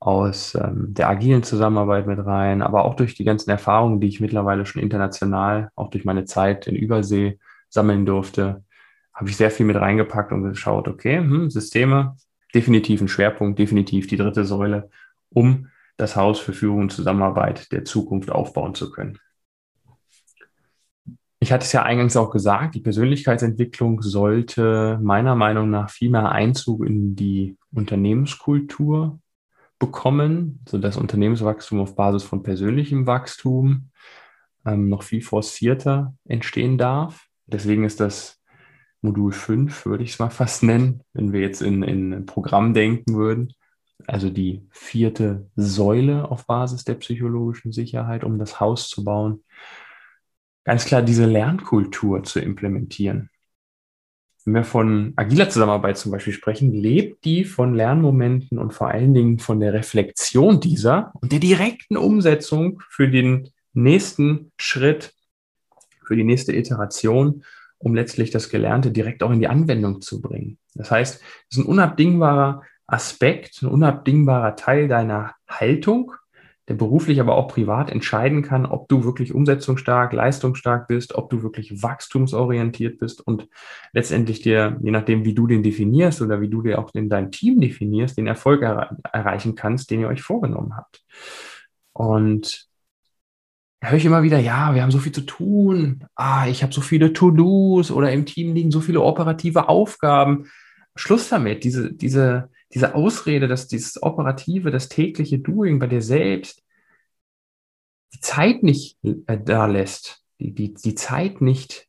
aus 0.00 0.54
ähm, 0.54 0.94
der 0.94 1.10
agilen 1.10 1.42
Zusammenarbeit 1.42 2.06
mit 2.06 2.24
rein, 2.24 2.62
aber 2.62 2.86
auch 2.86 2.94
durch 2.94 3.14
die 3.14 3.24
ganzen 3.24 3.50
Erfahrungen, 3.50 4.00
die 4.00 4.08
ich 4.08 4.18
mittlerweile 4.18 4.64
schon 4.64 4.80
international, 4.80 5.70
auch 5.76 5.90
durch 5.90 6.06
meine 6.06 6.24
Zeit 6.24 6.66
in 6.66 6.74
Übersee 6.74 7.38
sammeln 7.68 8.06
durfte, 8.06 8.64
habe 9.12 9.28
ich 9.28 9.36
sehr 9.36 9.50
viel 9.50 9.66
mit 9.66 9.76
reingepackt 9.76 10.32
und 10.32 10.44
geschaut, 10.44 10.88
okay, 10.88 11.18
hm, 11.18 11.50
Systeme, 11.50 12.16
definitiv 12.54 13.02
ein 13.02 13.08
Schwerpunkt, 13.08 13.58
definitiv 13.58 14.06
die 14.06 14.16
dritte 14.16 14.46
Säule, 14.46 14.88
um 15.28 15.68
das 15.98 16.16
Haus 16.16 16.40
für 16.40 16.54
Führung 16.54 16.80
und 16.80 16.92
Zusammenarbeit 16.92 17.70
der 17.72 17.84
Zukunft 17.84 18.30
aufbauen 18.30 18.74
zu 18.74 18.90
können. 18.90 19.18
Ich 21.42 21.50
hatte 21.50 21.64
es 21.64 21.72
ja 21.72 21.82
eingangs 21.82 22.16
auch 22.16 22.30
gesagt, 22.30 22.76
die 22.76 22.80
Persönlichkeitsentwicklung 22.80 24.00
sollte 24.00 25.00
meiner 25.02 25.34
Meinung 25.34 25.70
nach 25.70 25.90
viel 25.90 26.08
mehr 26.08 26.30
Einzug 26.30 26.86
in 26.86 27.16
die 27.16 27.56
Unternehmenskultur 27.74 29.18
bekommen, 29.80 30.60
sodass 30.68 30.96
Unternehmenswachstum 30.96 31.80
auf 31.80 31.96
Basis 31.96 32.22
von 32.22 32.44
persönlichem 32.44 33.08
Wachstum 33.08 33.90
ähm, 34.64 34.88
noch 34.88 35.02
viel 35.02 35.20
forcierter 35.20 36.14
entstehen 36.28 36.78
darf. 36.78 37.26
Deswegen 37.46 37.82
ist 37.82 37.98
das 37.98 38.40
Modul 39.00 39.32
5, 39.32 39.84
würde 39.84 40.04
ich 40.04 40.12
es 40.12 40.20
mal 40.20 40.30
fast 40.30 40.62
nennen, 40.62 41.02
wenn 41.12 41.32
wir 41.32 41.40
jetzt 41.40 41.60
in, 41.60 41.82
in 41.82 42.14
ein 42.14 42.24
Programm 42.26 42.72
denken 42.72 43.16
würden. 43.16 43.52
Also 44.06 44.30
die 44.30 44.64
vierte 44.70 45.50
Säule 45.56 46.30
auf 46.30 46.46
Basis 46.46 46.84
der 46.84 46.94
psychologischen 46.94 47.72
Sicherheit, 47.72 48.22
um 48.22 48.38
das 48.38 48.60
Haus 48.60 48.88
zu 48.88 49.02
bauen. 49.02 49.42
Ganz 50.64 50.84
klar 50.84 51.02
diese 51.02 51.26
Lernkultur 51.26 52.22
zu 52.22 52.40
implementieren. 52.40 53.30
Wenn 54.44 54.54
wir 54.54 54.64
von 54.64 55.12
agiler 55.16 55.48
Zusammenarbeit 55.48 55.98
zum 55.98 56.10
Beispiel 56.12 56.32
sprechen, 56.32 56.72
lebt 56.72 57.24
die 57.24 57.44
von 57.44 57.74
Lernmomenten 57.74 58.58
und 58.58 58.72
vor 58.72 58.88
allen 58.88 59.14
Dingen 59.14 59.38
von 59.38 59.60
der 59.60 59.72
Reflexion 59.72 60.60
dieser 60.60 61.12
und 61.20 61.32
der 61.32 61.38
direkten 61.38 61.96
Umsetzung 61.96 62.82
für 62.88 63.08
den 63.08 63.50
nächsten 63.72 64.52
Schritt, 64.58 65.14
für 66.04 66.16
die 66.16 66.24
nächste 66.24 66.54
Iteration 66.54 67.44
um 67.82 67.94
letztlich 67.94 68.30
das 68.30 68.48
Gelernte 68.48 68.90
direkt 68.90 69.22
auch 69.22 69.30
in 69.30 69.40
die 69.40 69.48
Anwendung 69.48 70.00
zu 70.00 70.20
bringen. 70.20 70.58
Das 70.74 70.90
heißt, 70.90 71.20
es 71.50 71.56
ist 71.56 71.64
ein 71.64 71.68
unabdingbarer 71.68 72.62
Aspekt, 72.86 73.62
ein 73.62 73.68
unabdingbarer 73.68 74.56
Teil 74.56 74.88
deiner 74.88 75.34
Haltung, 75.48 76.12
der 76.68 76.74
beruflich, 76.74 77.20
aber 77.20 77.34
auch 77.34 77.48
privat 77.48 77.90
entscheiden 77.90 78.42
kann, 78.42 78.66
ob 78.66 78.88
du 78.88 79.02
wirklich 79.04 79.34
umsetzungsstark, 79.34 80.12
leistungsstark 80.12 80.86
bist, 80.86 81.14
ob 81.14 81.28
du 81.28 81.42
wirklich 81.42 81.82
wachstumsorientiert 81.82 82.98
bist 82.98 83.20
und 83.20 83.48
letztendlich 83.92 84.42
dir, 84.42 84.78
je 84.80 84.92
nachdem, 84.92 85.24
wie 85.24 85.34
du 85.34 85.48
den 85.48 85.64
definierst 85.64 86.22
oder 86.22 86.40
wie 86.40 86.48
du 86.48 86.62
dir 86.62 86.78
auch 86.78 86.94
in 86.94 87.08
dein 87.08 87.32
Team 87.32 87.60
definierst, 87.60 88.16
den 88.16 88.28
Erfolg 88.28 88.62
er 88.62 88.96
erreichen 89.12 89.56
kannst, 89.56 89.90
den 89.90 90.00
ihr 90.00 90.08
euch 90.08 90.22
vorgenommen 90.22 90.76
habt. 90.76 91.02
Und 91.92 92.68
höre 93.82 93.96
ich 93.96 94.04
immer 94.04 94.22
wieder, 94.22 94.38
ja, 94.38 94.74
wir 94.74 94.82
haben 94.82 94.92
so 94.92 95.00
viel 95.00 95.12
zu 95.12 95.22
tun, 95.22 96.04
ah, 96.14 96.46
ich 96.46 96.62
habe 96.62 96.72
so 96.72 96.80
viele 96.80 97.12
To-Dos 97.12 97.90
oder 97.90 98.12
im 98.12 98.24
Team 98.24 98.54
liegen 98.54 98.70
so 98.70 98.80
viele 98.80 99.00
operative 99.00 99.68
Aufgaben. 99.68 100.48
Schluss 100.94 101.28
damit, 101.28 101.64
diese, 101.64 101.92
diese, 101.92 102.50
diese 102.74 102.94
Ausrede, 102.94 103.48
dass 103.48 103.68
dieses 103.68 104.02
operative, 104.02 104.70
das 104.70 104.88
tägliche 104.88 105.38
Doing 105.38 105.78
bei 105.78 105.86
dir 105.86 106.02
selbst 106.02 106.62
die 108.14 108.20
Zeit 108.20 108.62
nicht 108.62 108.98
äh, 109.02 109.38
da 109.38 109.66
lässt, 109.66 110.22
die, 110.38 110.52
die, 110.52 110.74
die 110.74 110.94
Zeit 110.94 111.40
nicht 111.40 111.88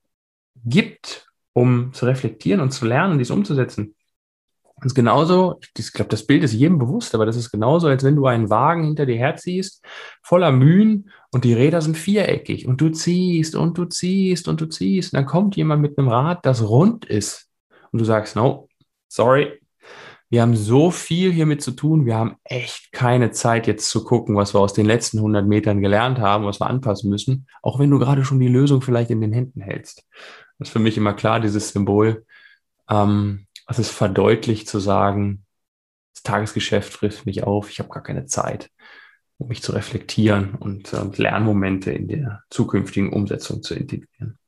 gibt, 0.65 1.27
um 1.53 1.93
zu 1.93 2.05
reflektieren 2.05 2.61
und 2.61 2.71
zu 2.71 2.85
lernen, 2.85 3.17
dies 3.17 3.31
umzusetzen. 3.31 3.95
Das 4.77 4.87
ist 4.87 4.95
genauso, 4.95 5.59
ich 5.77 5.93
glaube, 5.93 6.09
das 6.09 6.25
Bild 6.25 6.43
ist 6.43 6.53
jedem 6.53 6.77
bewusst, 6.77 7.15
aber 7.15 7.25
das 7.25 7.37
ist 7.37 7.51
genauso, 7.51 7.87
als 7.87 8.03
wenn 8.03 8.15
du 8.15 8.25
einen 8.25 8.49
Wagen 8.49 8.83
hinter 8.83 9.05
dir 9.05 9.17
herziehst, 9.17 9.85
voller 10.21 10.51
Mühen 10.51 11.09
und 11.31 11.45
die 11.45 11.53
Räder 11.53 11.81
sind 11.81 11.97
viereckig 11.97 12.67
und 12.67 12.81
du 12.81 12.89
ziehst 12.89 13.55
und 13.55 13.77
du 13.77 13.85
ziehst 13.85 14.47
und 14.47 14.59
du 14.59 14.65
ziehst. 14.65 15.13
Und 15.13 15.17
dann 15.17 15.25
kommt 15.25 15.55
jemand 15.55 15.81
mit 15.81 15.97
einem 15.97 16.09
Rad, 16.09 16.45
das 16.45 16.67
rund 16.67 17.05
ist 17.05 17.49
und 17.91 17.99
du 17.99 18.05
sagst, 18.05 18.35
no, 18.35 18.67
sorry, 19.07 19.62
wir 20.33 20.41
haben 20.41 20.55
so 20.55 20.89
viel 20.89 21.31
hiermit 21.31 21.61
zu 21.61 21.69
tun, 21.69 22.07
wir 22.07 22.15
haben 22.15 22.37
echt 22.43 22.91
keine 22.91 23.29
Zeit 23.29 23.67
jetzt 23.67 23.87
zu 23.87 24.03
gucken, 24.03 24.35
was 24.35 24.55
wir 24.55 24.61
aus 24.61 24.73
den 24.73 24.87
letzten 24.87 25.19
100 25.19 25.45
Metern 25.45 25.79
gelernt 25.79 26.17
haben, 26.17 26.45
was 26.45 26.59
wir 26.59 26.65
anpassen 26.65 27.11
müssen, 27.11 27.45
auch 27.61 27.77
wenn 27.77 27.91
du 27.91 27.99
gerade 27.99 28.25
schon 28.25 28.39
die 28.39 28.47
Lösung 28.47 28.81
vielleicht 28.81 29.11
in 29.11 29.21
den 29.21 29.31
Händen 29.31 29.61
hältst. 29.61 30.07
Das 30.57 30.69
ist 30.69 30.73
für 30.73 30.79
mich 30.79 30.97
immer 30.97 31.13
klar, 31.13 31.39
dieses 31.39 31.69
Symbol. 31.69 32.25
Ähm, 32.89 33.45
es 33.67 33.91
verdeutlicht 33.91 34.67
zu 34.67 34.79
sagen, 34.79 35.45
das 36.15 36.23
Tagesgeschäft 36.23 36.91
frisst 36.91 37.27
mich 37.27 37.43
auf, 37.43 37.69
ich 37.69 37.77
habe 37.77 37.89
gar 37.89 38.01
keine 38.01 38.25
Zeit, 38.25 38.71
um 39.37 39.49
mich 39.49 39.61
zu 39.61 39.71
reflektieren 39.71 40.55
und 40.55 40.93
äh, 40.93 41.03
Lernmomente 41.15 41.91
in 41.91 42.07
der 42.07 42.41
zukünftigen 42.49 43.13
Umsetzung 43.13 43.61
zu 43.61 43.75
integrieren. 43.75 44.39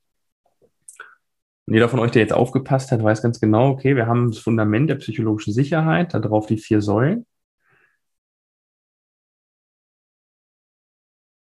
Und 1.68 1.74
jeder 1.74 1.90
von 1.90 2.00
euch, 2.00 2.12
der 2.12 2.22
jetzt 2.22 2.34
aufgepasst 2.34 2.92
hat, 2.92 3.04
weiß 3.04 3.22
ganz 3.24 3.40
genau, 3.40 3.70
okay, 3.70 3.96
wir 3.96 4.08
haben 4.08 4.32
das 4.32 4.40
Fundament 4.40 4.90
der 4.90 4.96
psychologischen 4.96 5.54
Sicherheit, 5.54 6.14
darauf 6.14 6.46
die 6.46 6.58
vier 6.58 6.82
Säulen. 6.82 7.26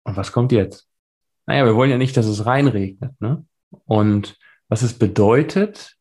Und 0.05 0.17
was 0.17 0.33
kommt 0.33 0.53
jetzt? 0.53 0.89
Naja, 1.47 1.65
wir 1.65 1.75
wollen 1.77 1.91
ja 1.91 1.99
nicht, 1.99 2.17
dass 2.17 2.27
es 2.27 2.47
reinregnet. 2.47 3.21
Ne? 3.21 3.45
Und 3.87 4.39
was 4.69 4.83
es 4.83 4.99
bedeutet, 4.99 5.97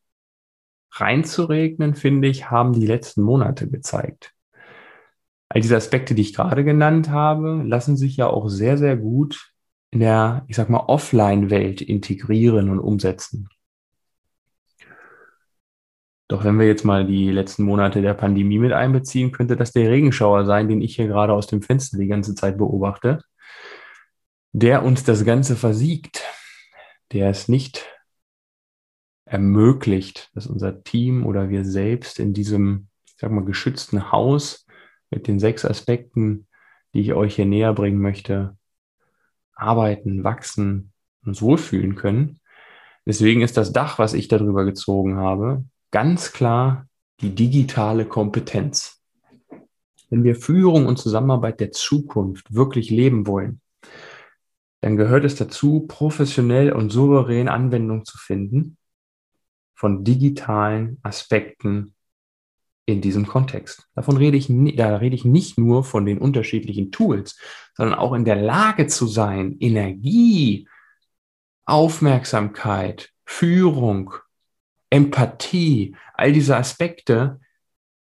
reinzuregnen, 0.91 1.96
finde 1.96 2.27
ich, 2.27 2.50
haben 2.51 2.74
die 2.74 2.86
letzten 2.86 3.22
Monate 3.22 3.70
gezeigt. 3.70 4.34
All 5.50 5.62
diese 5.62 5.75
Aspekte, 5.75 6.15
die 6.15 6.22
ich 6.22 6.34
gerade 6.34 6.63
genannt 6.63 7.10
habe, 7.10 7.63
lassen 7.65 7.98
sich 7.98 8.18
ja 8.18 8.27
auch 8.27 8.50
sehr, 8.50 8.77
sehr 8.77 8.98
gut 8.98 9.53
in 9.91 10.00
der, 10.00 10.46
ich 10.48 10.56
sag 10.56 10.70
mal, 10.70 10.86
Offline-Welt 10.88 11.82
integrieren 11.82 12.70
und 12.70 12.80
umsetzen. 12.80 13.50
Doch 16.32 16.46
wenn 16.46 16.58
wir 16.58 16.66
jetzt 16.66 16.86
mal 16.86 17.06
die 17.06 17.30
letzten 17.30 17.66
Monate 17.66 18.02
der 18.02 18.14
Pandemie 18.14 18.58
mit 18.58 18.72
einbeziehen, 18.72 19.34
könnte 19.34 19.58
das 19.58 19.74
der 19.74 19.92
Regenschauer 19.92 20.46
sein, 20.46 20.70
den 20.70 20.82
ich 20.82 20.96
hier 20.96 21.08
gerade 21.08 21.34
aus 21.34 21.46
dem 21.46 21.62
Fenster 21.62 21.98
die 21.98 22.08
ganze 22.08 22.36
Zeit 22.36 22.58
beobachte, 22.58 23.22
der 24.54 24.86
uns 24.86 25.04
das 25.04 25.26
Ganze 25.26 25.58
versiegt, 25.58 26.24
der 27.12 27.30
es 27.30 27.50
nicht 27.50 27.86
ermöglicht, 29.26 30.32
dass 30.34 30.48
unser 30.48 30.86
Team 30.86 31.26
oder 31.26 31.50
wir 31.50 31.66
selbst 31.66 32.18
in 32.18 32.34
diesem, 32.34 32.88
ich 33.08 33.16
sag 33.18 33.30
mal, 33.30 33.44
geschützten 33.44 34.14
Haus 34.14 34.66
mit 35.10 35.28
den 35.28 35.38
sechs 35.38 35.66
Aspekten, 35.66 36.48
die 36.94 37.02
ich 37.02 37.12
euch 37.12 37.36
hier 37.36 37.46
näher 37.46 37.74
bringen 37.74 38.00
möchte, 38.00 38.56
arbeiten, 39.54 40.24
wachsen, 40.24 40.94
uns 41.26 41.42
wohlfühlen 41.42 41.96
können. 41.96 42.40
Deswegen 43.06 43.42
ist 43.42 43.58
das 43.58 43.74
Dach, 43.74 44.00
was 44.00 44.14
ich 44.14 44.30
darüber 44.30 44.64
gezogen 44.64 45.18
habe, 45.18 45.66
ganz 45.91 46.31
klar 46.31 46.88
die 47.19 47.36
digitale 47.36 48.05
Kompetenz. 48.05 49.01
Wenn 50.10 50.24
wir 50.24 50.36
Führung 50.36 50.88
und 50.88 50.98
Zusammenarbeit 50.98 51.60
der 51.60 51.71
Zukunft 51.71 52.53
wirklich 52.53 52.89
leben 52.89 53.27
wollen, 53.27 53.62
dann 54.81 54.98
gehört 54.98 55.25
es 55.25 55.36
dazu, 55.36 55.86
professionell 55.88 56.74
und 56.74 56.89
souverän 56.89 57.48
Anwendung 57.48 58.03
zu 58.03 58.17
finden 58.17 58.77
von 59.75 60.03
digitalen 60.03 61.00
Aspekten 61.03 61.93
in 62.86 63.00
diesem 63.01 63.27
Kontext. 63.27 63.88
Davon 63.95 64.17
rede 64.17 64.38
ich, 64.38 64.48
da 64.75 64.98
rede 64.98 65.15
ich 65.15 65.24
nicht 65.24 65.57
nur 65.57 65.83
von 65.83 66.05
den 66.05 66.17
unterschiedlichen 66.17 66.91
Tools, 66.91 67.39
sondern 67.75 67.98
auch 67.98 68.13
in 68.13 68.25
der 68.25 68.36
Lage 68.36 68.88
zu 68.88 69.07
sein, 69.07 69.55
Energie, 69.60 70.67
Aufmerksamkeit, 71.65 73.12
Führung, 73.24 74.13
Empathie, 74.91 75.95
all 76.13 76.31
diese 76.31 76.55
Aspekte 76.55 77.39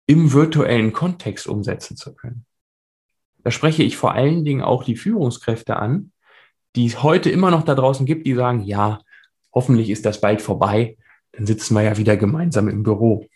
im 0.06 0.32
virtuellen 0.32 0.92
Kontext 0.92 1.48
umsetzen 1.48 1.96
zu 1.96 2.14
können. 2.14 2.46
Da 3.42 3.50
spreche 3.50 3.82
ich 3.82 3.96
vor 3.96 4.12
allen 4.12 4.44
Dingen 4.44 4.62
auch 4.62 4.84
die 4.84 4.96
Führungskräfte 4.96 5.76
an, 5.76 6.12
die 6.76 6.86
es 6.86 7.02
heute 7.02 7.30
immer 7.30 7.50
noch 7.50 7.64
da 7.64 7.74
draußen 7.74 8.06
gibt, 8.06 8.26
die 8.26 8.34
sagen, 8.34 8.62
ja, 8.62 9.00
hoffentlich 9.52 9.90
ist 9.90 10.04
das 10.06 10.20
bald 10.20 10.42
vorbei, 10.42 10.96
dann 11.32 11.46
sitzen 11.46 11.74
wir 11.74 11.82
ja 11.82 11.96
wieder 11.96 12.16
gemeinsam 12.16 12.68
im 12.68 12.82
Büro. 12.82 13.26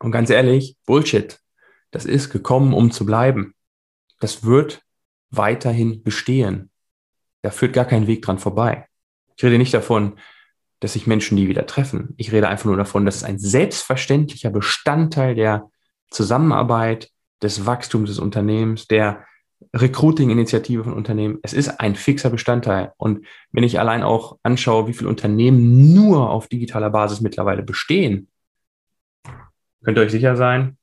Und 0.00 0.12
ganz 0.12 0.30
ehrlich, 0.30 0.76
Bullshit. 0.86 1.40
Das 1.90 2.04
ist 2.04 2.30
gekommen, 2.30 2.74
um 2.74 2.90
zu 2.90 3.06
bleiben. 3.06 3.54
Das 4.20 4.44
wird 4.44 4.82
weiterhin 5.30 6.02
bestehen. 6.02 6.70
Da 7.42 7.50
führt 7.50 7.72
gar 7.72 7.84
kein 7.84 8.06
Weg 8.06 8.22
dran 8.22 8.38
vorbei. 8.38 8.86
Ich 9.36 9.44
rede 9.44 9.58
nicht 9.58 9.74
davon, 9.74 10.18
dass 10.84 10.92
sich 10.92 11.06
Menschen 11.06 11.36
nie 11.36 11.48
wieder 11.48 11.64
treffen. 11.64 12.12
Ich 12.18 12.30
rede 12.30 12.46
einfach 12.46 12.66
nur 12.66 12.76
davon, 12.76 13.06
dass 13.06 13.16
es 13.16 13.24
ein 13.24 13.38
selbstverständlicher 13.38 14.50
Bestandteil 14.50 15.34
der 15.34 15.70
Zusammenarbeit, 16.10 17.10
des 17.42 17.64
Wachstums 17.64 18.10
des 18.10 18.18
Unternehmens, 18.18 18.86
der 18.86 19.24
Recruiting-Initiative 19.74 20.84
von 20.84 20.92
Unternehmen. 20.92 21.38
Es 21.42 21.54
ist 21.54 21.80
ein 21.80 21.94
fixer 21.94 22.28
Bestandteil. 22.28 22.92
Und 22.98 23.24
wenn 23.50 23.64
ich 23.64 23.80
allein 23.80 24.02
auch 24.02 24.38
anschaue, 24.42 24.86
wie 24.86 24.92
viele 24.92 25.08
Unternehmen 25.08 25.94
nur 25.94 26.28
auf 26.28 26.48
digitaler 26.48 26.90
Basis 26.90 27.22
mittlerweile 27.22 27.62
bestehen, 27.62 28.28
könnt 29.82 29.96
ihr 29.96 30.02
euch 30.02 30.12
sicher 30.12 30.36
sein, 30.36 30.76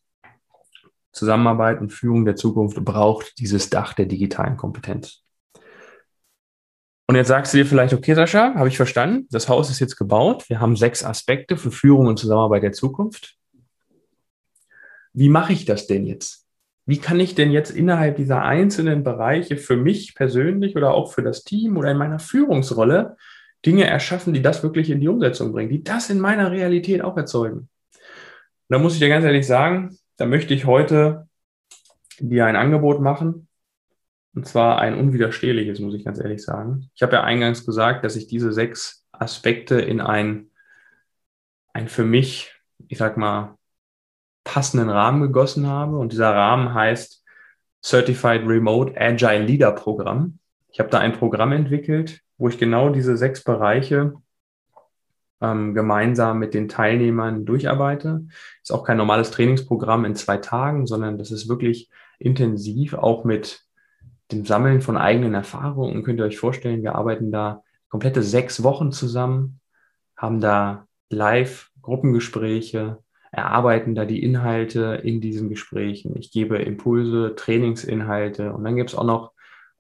Zusammenarbeit 1.12 1.80
und 1.80 1.94
Führung 1.94 2.26
der 2.26 2.36
Zukunft 2.36 2.84
braucht 2.84 3.38
dieses 3.38 3.70
Dach 3.70 3.94
der 3.94 4.08
digitalen 4.08 4.58
Kompetenz. 4.58 5.24
Und 7.12 7.18
jetzt 7.18 7.28
sagst 7.28 7.54
du 7.54 7.58
dir 7.58 7.66
vielleicht, 7.66 7.94
okay, 7.94 8.14
Sascha, 8.14 8.54
habe 8.56 8.70
ich 8.70 8.78
verstanden, 8.78 9.28
das 9.32 9.50
Haus 9.50 9.70
ist 9.70 9.82
jetzt 9.82 9.98
gebaut, 9.98 10.48
wir 10.48 10.62
haben 10.62 10.78
sechs 10.78 11.04
Aspekte 11.04 11.58
für 11.58 11.70
Führung 11.70 12.08
und 12.08 12.18
Zusammenarbeit 12.18 12.64
der 12.64 12.72
Zukunft. 12.72 13.36
Wie 15.12 15.28
mache 15.28 15.52
ich 15.52 15.66
das 15.66 15.88
denn 15.88 16.06
jetzt? 16.06 16.48
Wie 16.86 17.00
kann 17.00 17.20
ich 17.20 17.36
denn 17.36 17.52
jetzt 17.52 17.72
innerhalb 17.72 18.16
dieser 18.16 18.44
einzelnen 18.44 19.04
Bereiche 19.04 19.58
für 19.58 19.76
mich 19.76 20.16
persönlich 20.16 20.78
oder 20.78 20.94
auch 20.94 21.12
für 21.12 21.22
das 21.22 21.44
Team 21.44 21.76
oder 21.76 21.92
in 21.92 21.98
meiner 21.98 22.18
Führungsrolle 22.18 23.18
Dinge 23.66 23.86
erschaffen, 23.86 24.32
die 24.32 24.42
das 24.42 24.64
wirklich 24.64 24.90
in 24.90 25.02
die 25.02 25.10
Umsetzung 25.10 25.52
bringen, 25.52 25.70
die 25.70 25.84
das 25.84 26.10
in 26.10 26.22
meiner 26.22 26.50
Realität 26.50 27.02
auch 27.02 27.18
erzeugen? 27.18 27.68
da 28.70 28.80
muss 28.80 28.94
ich 28.94 29.00
dir 29.00 29.10
ganz 29.10 29.26
ehrlich 29.26 29.46
sagen, 29.46 29.98
da 30.16 30.26
möchte 30.26 30.54
ich 30.54 30.66
heute 30.66 31.28
dir 32.20 32.46
ein 32.46 32.56
Angebot 32.56 33.02
machen. 33.02 33.50
Und 34.34 34.48
zwar 34.48 34.80
ein 34.80 34.98
unwiderstehliches, 34.98 35.80
muss 35.80 35.94
ich 35.94 36.06
ganz 36.06 36.20
ehrlich 36.20 36.44
sagen. 36.44 36.90
Ich 36.96 37.02
habe 37.02 37.14
ja 37.14 37.24
eingangs 37.24 37.66
gesagt, 37.66 38.06
dass 38.06 38.16
ich 38.16 38.28
diese 38.28 38.54
sechs 38.54 39.06
Aspekte 39.12 39.80
in 39.82 40.00
ein, 40.00 40.52
ein 41.74 41.90
für 41.90 42.06
mich, 42.06 42.54
ich 42.88 42.98
sag 42.98 43.18
mal, 43.18 43.58
passenden 44.44 44.90
Rahmen 44.90 45.22
gegossen 45.22 45.68
habe. 45.68 45.98
Und 45.98 46.14
dieser 46.14 46.34
Rahmen 46.34 46.74
heißt 46.74 47.24
Certified 47.84 48.48
Remote 48.48 48.94
Agile 49.00 49.44
Leader 49.44 49.72
Programm. 49.72 50.40
Ich 50.72 50.80
habe 50.80 50.90
da 50.90 51.00
ein 51.00 51.14
Programm 51.14 51.52
entwickelt, 51.52 52.22
wo 52.38 52.48
ich 52.48 52.58
genau 52.58 52.90
diese 52.90 53.18
sechs 53.18 53.44
Bereiche 53.44 54.14
ähm, 55.42 55.74
gemeinsam 55.74 56.40
mit 56.40 56.54
den 56.54 56.70
Teilnehmern 56.70 57.46
durcharbeite. 57.46 58.26
Ist 58.62 58.72
auch 58.72 58.84
kein 58.84 58.98
normales 58.98 59.32
Trainingsprogramm 59.32 60.06
in 60.06 60.16
zwei 60.16 60.38
Tagen, 60.38 60.88
sondern 60.88 61.18
das 61.18 61.32
ist 61.32 61.50
wirklich 61.50 61.90
intensiv, 62.20 62.94
auch 62.94 63.26
mit 63.26 63.62
dem 64.32 64.46
Sammeln 64.46 64.82
von 64.82 64.98
eigenen 64.98 65.34
Erfahrungen. 65.34 66.04
Könnt 66.04 66.20
ihr 66.20 66.26
euch 66.26 66.38
vorstellen, 66.38 66.84
wir 66.84 66.96
arbeiten 66.96 67.32
da 67.32 67.64
komplette 67.90 68.24
sechs 68.24 68.64
Wochen 68.64 68.92
zusammen, 68.92 69.60
haben 70.16 70.40
da 70.40 70.88
Live-Gruppengespräche, 71.10 73.00
erarbeiten 73.32 73.96
da 73.96 74.06
die 74.06 74.24
Inhalte 74.24 75.02
in 75.04 75.22
diesen 75.22 75.50
Gesprächen. 75.50 76.16
Ich 76.18 76.32
gebe 76.32 76.58
Impulse, 76.58 77.34
Trainingsinhalte 77.36 78.54
und 78.54 78.64
dann 78.64 78.76
gibt 78.76 78.92
es 78.92 78.96
auch 78.96 79.06
noch 79.06 79.32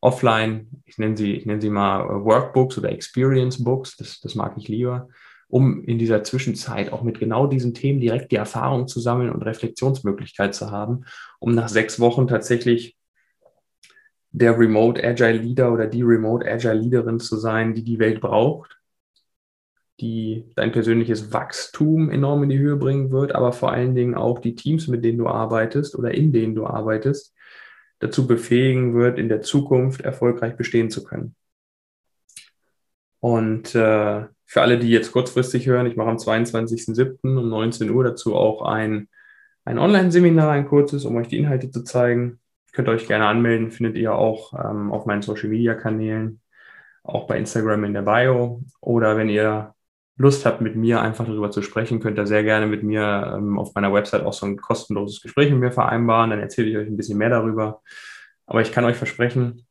offline, 0.02 0.82
ich 0.86 0.98
nenne 0.98 1.16
sie, 1.16 1.34
ich 1.34 1.46
nenne 1.46 1.62
sie 1.62 1.70
mal 1.70 2.26
Workbooks 2.26 2.78
oder 2.78 2.92
Experience 2.92 3.64
Books, 3.64 3.96
das, 3.98 4.20
das 4.20 4.36
mag 4.36 4.56
ich 4.58 4.68
lieber, 4.68 5.10
um 5.48 5.84
in 5.84 6.00
dieser 6.00 6.24
Zwischenzeit 6.24 6.92
auch 6.92 7.04
mit 7.04 7.20
genau 7.20 7.46
diesen 7.46 7.74
Themen 7.74 8.00
direkt 8.00 8.32
die 8.32 8.38
Erfahrung 8.38 8.88
zu 8.88 9.00
sammeln 9.00 9.30
und 9.30 9.44
Reflexionsmöglichkeit 9.44 10.56
zu 10.56 10.72
haben, 10.72 11.06
um 11.40 11.54
nach 11.54 11.68
sechs 11.70 12.00
Wochen 12.00 12.28
tatsächlich 12.28 12.98
der 14.32 14.58
Remote 14.58 15.04
Agile 15.04 15.38
Leader 15.38 15.72
oder 15.72 15.88
die 15.88 16.04
Remote 16.04 16.50
Agile 16.50 16.76
Leaderin 16.76 17.20
zu 17.20 17.38
sein, 17.38 17.74
die 17.74 17.84
die 17.84 18.00
Welt 18.00 18.22
braucht, 18.22 18.80
die 20.00 20.52
dein 20.56 20.72
persönliches 20.72 21.32
Wachstum 21.34 22.10
enorm 22.10 22.44
in 22.44 22.50
die 22.50 22.60
Höhe 22.60 22.78
bringen 22.78 23.12
wird, 23.12 23.36
aber 23.36 23.52
vor 23.54 23.72
allen 23.72 23.94
Dingen 23.94 24.16
auch 24.16 24.40
die 24.40 24.56
Teams, 24.56 24.88
mit 24.88 25.04
denen 25.04 25.18
du 25.18 25.28
arbeitest 25.28 25.96
oder 25.96 26.12
in 26.12 26.32
denen 26.32 26.56
du 26.56 26.66
arbeitest, 26.66 27.36
dazu 28.00 28.26
befähigen 28.26 28.96
wird, 28.96 29.20
in 29.20 29.30
der 29.30 29.42
Zukunft 29.42 30.02
erfolgreich 30.02 30.56
bestehen 30.56 30.90
zu 30.90 31.04
können. 31.04 31.36
Und 33.20 33.76
äh, 33.76 34.26
für 34.46 34.62
alle, 34.62 34.80
die 34.80 34.90
jetzt 34.90 35.14
kurzfristig 35.14 35.68
hören, 35.68 35.86
ich 35.86 35.96
mache 35.96 36.10
am 36.10 36.18
22.07. 36.18 37.38
um 37.38 37.48
19 37.48 37.90
Uhr 37.90 38.04
dazu 38.04 38.36
auch 38.36 38.64
ein, 38.64 39.08
ein 39.64 39.78
Online-Seminar, 39.78 40.52
ein 40.52 40.68
kurzes, 40.68 41.06
um 41.06 41.16
euch 41.16 41.30
die 41.30 41.38
Inhalte 41.38 41.72
zu 41.72 41.84
zeigen. 41.84 42.41
Könnt 42.72 42.88
ihr 42.88 42.94
euch 42.94 43.08
gerne 43.08 43.26
anmelden, 43.28 43.72
findet 43.72 43.96
ihr 43.96 44.14
auch 44.14 44.54
ähm, 44.54 44.92
auf 44.92 45.06
meinen 45.06 45.22
Social-Media-Kanälen, 45.22 46.42
auch 47.04 47.28
bei 47.28 47.38
Instagram 47.38 47.84
in 47.84 47.94
der 47.94 48.04
Bio. 48.04 48.62
Oder 48.80 49.18
wenn 49.18 49.30
ihr 49.30 49.74
Lust 50.18 50.46
habt, 50.46 50.62
mit 50.62 50.76
mir 50.76 51.02
einfach 51.02 51.26
darüber 51.26 51.52
zu 51.52 51.62
sprechen, 51.62 52.00
könnt 52.00 52.18
ihr 52.18 52.28
sehr 52.28 52.44
gerne 52.44 52.68
mit 52.68 52.84
mir 52.84 53.34
ähm, 53.36 53.60
auf 53.60 53.74
meiner 53.76 53.94
Website 53.94 54.24
auch 54.24 54.34
so 54.34 54.46
ein 54.46 54.58
kostenloses 54.58 55.22
Gespräch 55.22 55.52
mit 55.52 55.60
mir 55.60 55.72
vereinbaren. 55.72 56.30
Dann 56.30 56.40
erzähle 56.40 56.70
ich 56.70 56.78
euch 56.78 56.88
ein 56.88 56.98
bisschen 56.98 57.18
mehr 57.18 57.30
darüber. 57.30 57.82
Aber 58.46 58.62
ich 58.62 58.72
kann 58.72 58.86
euch 58.86 58.98
versprechen, 58.98 59.66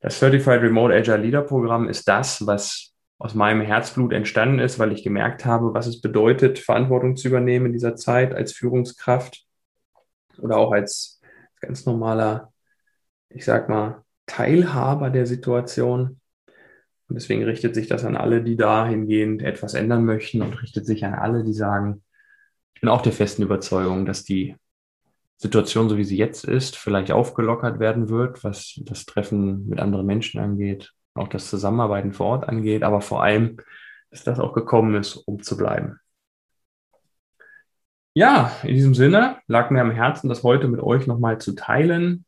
das 0.00 0.18
Certified 0.18 0.62
Remote 0.62 0.94
Agile 0.94 1.18
Leader 1.18 1.42
Programm 1.42 1.88
ist 1.88 2.06
das, 2.08 2.46
was 2.46 2.94
aus 3.18 3.34
meinem 3.34 3.62
Herzblut 3.62 4.12
entstanden 4.12 4.60
ist, 4.60 4.78
weil 4.78 4.92
ich 4.92 5.02
gemerkt 5.02 5.44
habe, 5.44 5.74
was 5.74 5.86
es 5.86 6.00
bedeutet, 6.00 6.58
Verantwortung 6.58 7.16
zu 7.16 7.28
übernehmen 7.28 7.66
in 7.66 7.72
dieser 7.72 7.96
Zeit 7.96 8.32
als 8.32 8.52
Führungskraft 8.52 9.44
oder 10.40 10.56
auch 10.56 10.70
als 10.70 11.17
ganz 11.60 11.86
normaler, 11.86 12.52
ich 13.28 13.44
sag 13.44 13.68
mal, 13.68 14.04
Teilhaber 14.26 15.10
der 15.10 15.26
Situation. 15.26 16.20
Und 17.08 17.14
deswegen 17.14 17.44
richtet 17.44 17.74
sich 17.74 17.86
das 17.86 18.04
an 18.04 18.16
alle, 18.16 18.42
die 18.42 18.56
dahingehend 18.56 19.42
etwas 19.42 19.74
ändern 19.74 20.04
möchten 20.04 20.42
und 20.42 20.62
richtet 20.62 20.86
sich 20.86 21.04
an 21.04 21.14
alle, 21.14 21.42
die 21.42 21.54
sagen, 21.54 22.02
ich 22.74 22.80
bin 22.80 22.90
auch 22.90 23.02
der 23.02 23.12
festen 23.12 23.42
Überzeugung, 23.42 24.06
dass 24.06 24.24
die 24.24 24.54
Situation, 25.36 25.88
so 25.88 25.96
wie 25.96 26.04
sie 26.04 26.16
jetzt 26.16 26.44
ist, 26.44 26.76
vielleicht 26.76 27.12
aufgelockert 27.12 27.78
werden 27.78 28.08
wird, 28.08 28.44
was 28.44 28.78
das 28.84 29.06
Treffen 29.06 29.68
mit 29.68 29.80
anderen 29.80 30.04
Menschen 30.04 30.40
angeht, 30.40 30.92
auch 31.14 31.28
das 31.28 31.48
Zusammenarbeiten 31.48 32.12
vor 32.12 32.26
Ort 32.26 32.48
angeht, 32.48 32.82
aber 32.82 33.00
vor 33.00 33.22
allem, 33.22 33.56
dass 34.10 34.24
das 34.24 34.40
auch 34.40 34.52
gekommen 34.52 34.94
ist, 34.94 35.16
um 35.16 35.42
zu 35.42 35.56
bleiben. 35.56 35.98
Ja, 38.18 38.50
in 38.64 38.74
diesem 38.74 38.96
Sinne 38.96 39.36
lag 39.46 39.70
mir 39.70 39.80
am 39.80 39.92
Herzen, 39.92 40.28
das 40.28 40.42
heute 40.42 40.66
mit 40.66 40.80
euch 40.80 41.06
nochmal 41.06 41.38
zu 41.38 41.52
teilen 41.52 42.24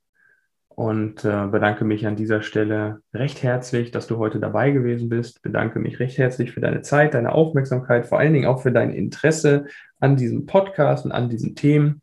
und 0.69 1.25
äh, 1.25 1.49
bedanke 1.49 1.85
mich 1.85 2.07
an 2.07 2.15
dieser 2.15 2.43
Stelle 2.43 3.03
recht 3.13 3.43
herzlich, 3.43 3.91
dass 3.91 4.07
du 4.07 4.17
heute 4.17 4.39
dabei 4.39 4.71
gewesen 4.71 5.09
bist. 5.09 5.43
Bedanke 5.43 5.81
mich 5.81 5.99
recht 5.99 6.17
herzlich 6.17 6.53
für 6.53 6.61
deine 6.61 6.83
Zeit, 6.83 7.15
deine 7.15 7.33
Aufmerksamkeit, 7.33 8.07
vor 8.07 8.21
allen 8.21 8.33
Dingen 8.33 8.47
auch 8.47 8.63
für 8.63 8.71
dein 8.71 8.93
Interesse 8.93 9.65
an 9.99 10.15
diesem 10.15 10.47
Podcast 10.47 11.07
und 11.07 11.11
an 11.11 11.29
diesen 11.29 11.57
Themen. 11.57 12.03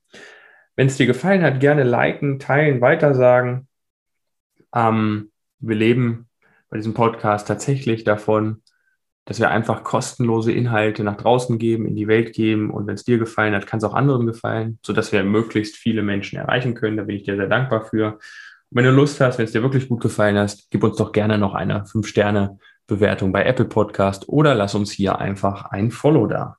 Wenn 0.76 0.88
es 0.88 0.98
dir 0.98 1.08
gefallen 1.08 1.42
hat, 1.42 1.62
gerne 1.62 1.84
liken, 1.84 2.40
teilen, 2.40 2.82
weitersagen. 2.82 3.70
Ähm, 4.76 5.32
wir 5.60 5.78
leben 5.78 6.28
bei 6.70 6.76
diesem 6.76 6.94
Podcast 6.94 7.48
tatsächlich 7.48 8.04
davon, 8.04 8.64
dass 9.28 9.42
wir 9.42 9.52
einfach 9.52 9.84
kostenlose 9.84 10.54
Inhalte 10.54 11.04
nach 11.04 11.18
draußen 11.18 11.58
geben, 11.58 11.86
in 11.86 11.96
die 11.98 12.08
Welt 12.08 12.34
geben 12.34 12.72
und 12.72 12.88
wenn 12.88 12.96
es 12.96 13.04
dir 13.04 13.18
gefallen 13.18 13.54
hat, 13.54 13.68
kann 13.68 13.80
es 13.80 13.84
auch 13.84 13.94
anderen 13.94 14.26
gefallen, 14.26 14.80
sodass 14.82 15.12
wir 15.12 15.22
möglichst 15.24 15.76
viele 15.76 16.02
Menschen 16.02 16.40
erreichen 16.40 16.74
können. 16.74 16.96
Da 16.96 17.04
bin 17.04 17.18
ich 17.18 17.24
dir 17.24 17.36
sehr 17.36 17.48
dankbar 17.48 17.84
für. 17.84 18.14
Und 18.14 18.20
wenn 18.72 18.86
du 18.86 18.92
Lust 18.92 19.20
hast, 19.20 19.38
wenn 19.38 19.44
es 19.44 19.52
dir 19.52 19.62
wirklich 19.62 19.90
gut 19.90 20.02
gefallen 20.02 20.38
hat, 20.38 20.58
gib 20.72 20.82
uns 20.82 20.96
doch 20.96 21.12
gerne 21.12 21.38
noch 21.38 21.56
eine 21.56 21.84
5-Sterne-Bewertung 21.84 23.34
bei 23.34 23.44
Apple 23.44 23.66
Podcast 23.66 24.30
oder 24.30 24.56
lass 24.56 24.76
uns 24.76 24.92
hier 24.92 25.20
einfach 25.20 25.72
ein 25.72 25.92
Follow 25.92 26.28
da. 26.28 26.58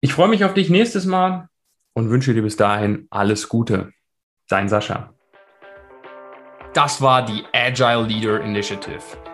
Ich 0.00 0.14
freue 0.14 0.28
mich 0.28 0.44
auf 0.44 0.54
dich 0.54 0.70
nächstes 0.70 1.06
Mal 1.06 1.48
und 1.94 2.10
wünsche 2.10 2.34
dir 2.34 2.42
bis 2.42 2.56
dahin 2.56 3.06
alles 3.10 3.48
Gute. 3.48 3.92
Dein 4.48 4.68
Sascha. 4.68 5.14
Das 6.74 7.00
war 7.00 7.24
die 7.24 7.44
Agile 7.52 8.02
Leader 8.08 8.40
Initiative. 8.40 9.21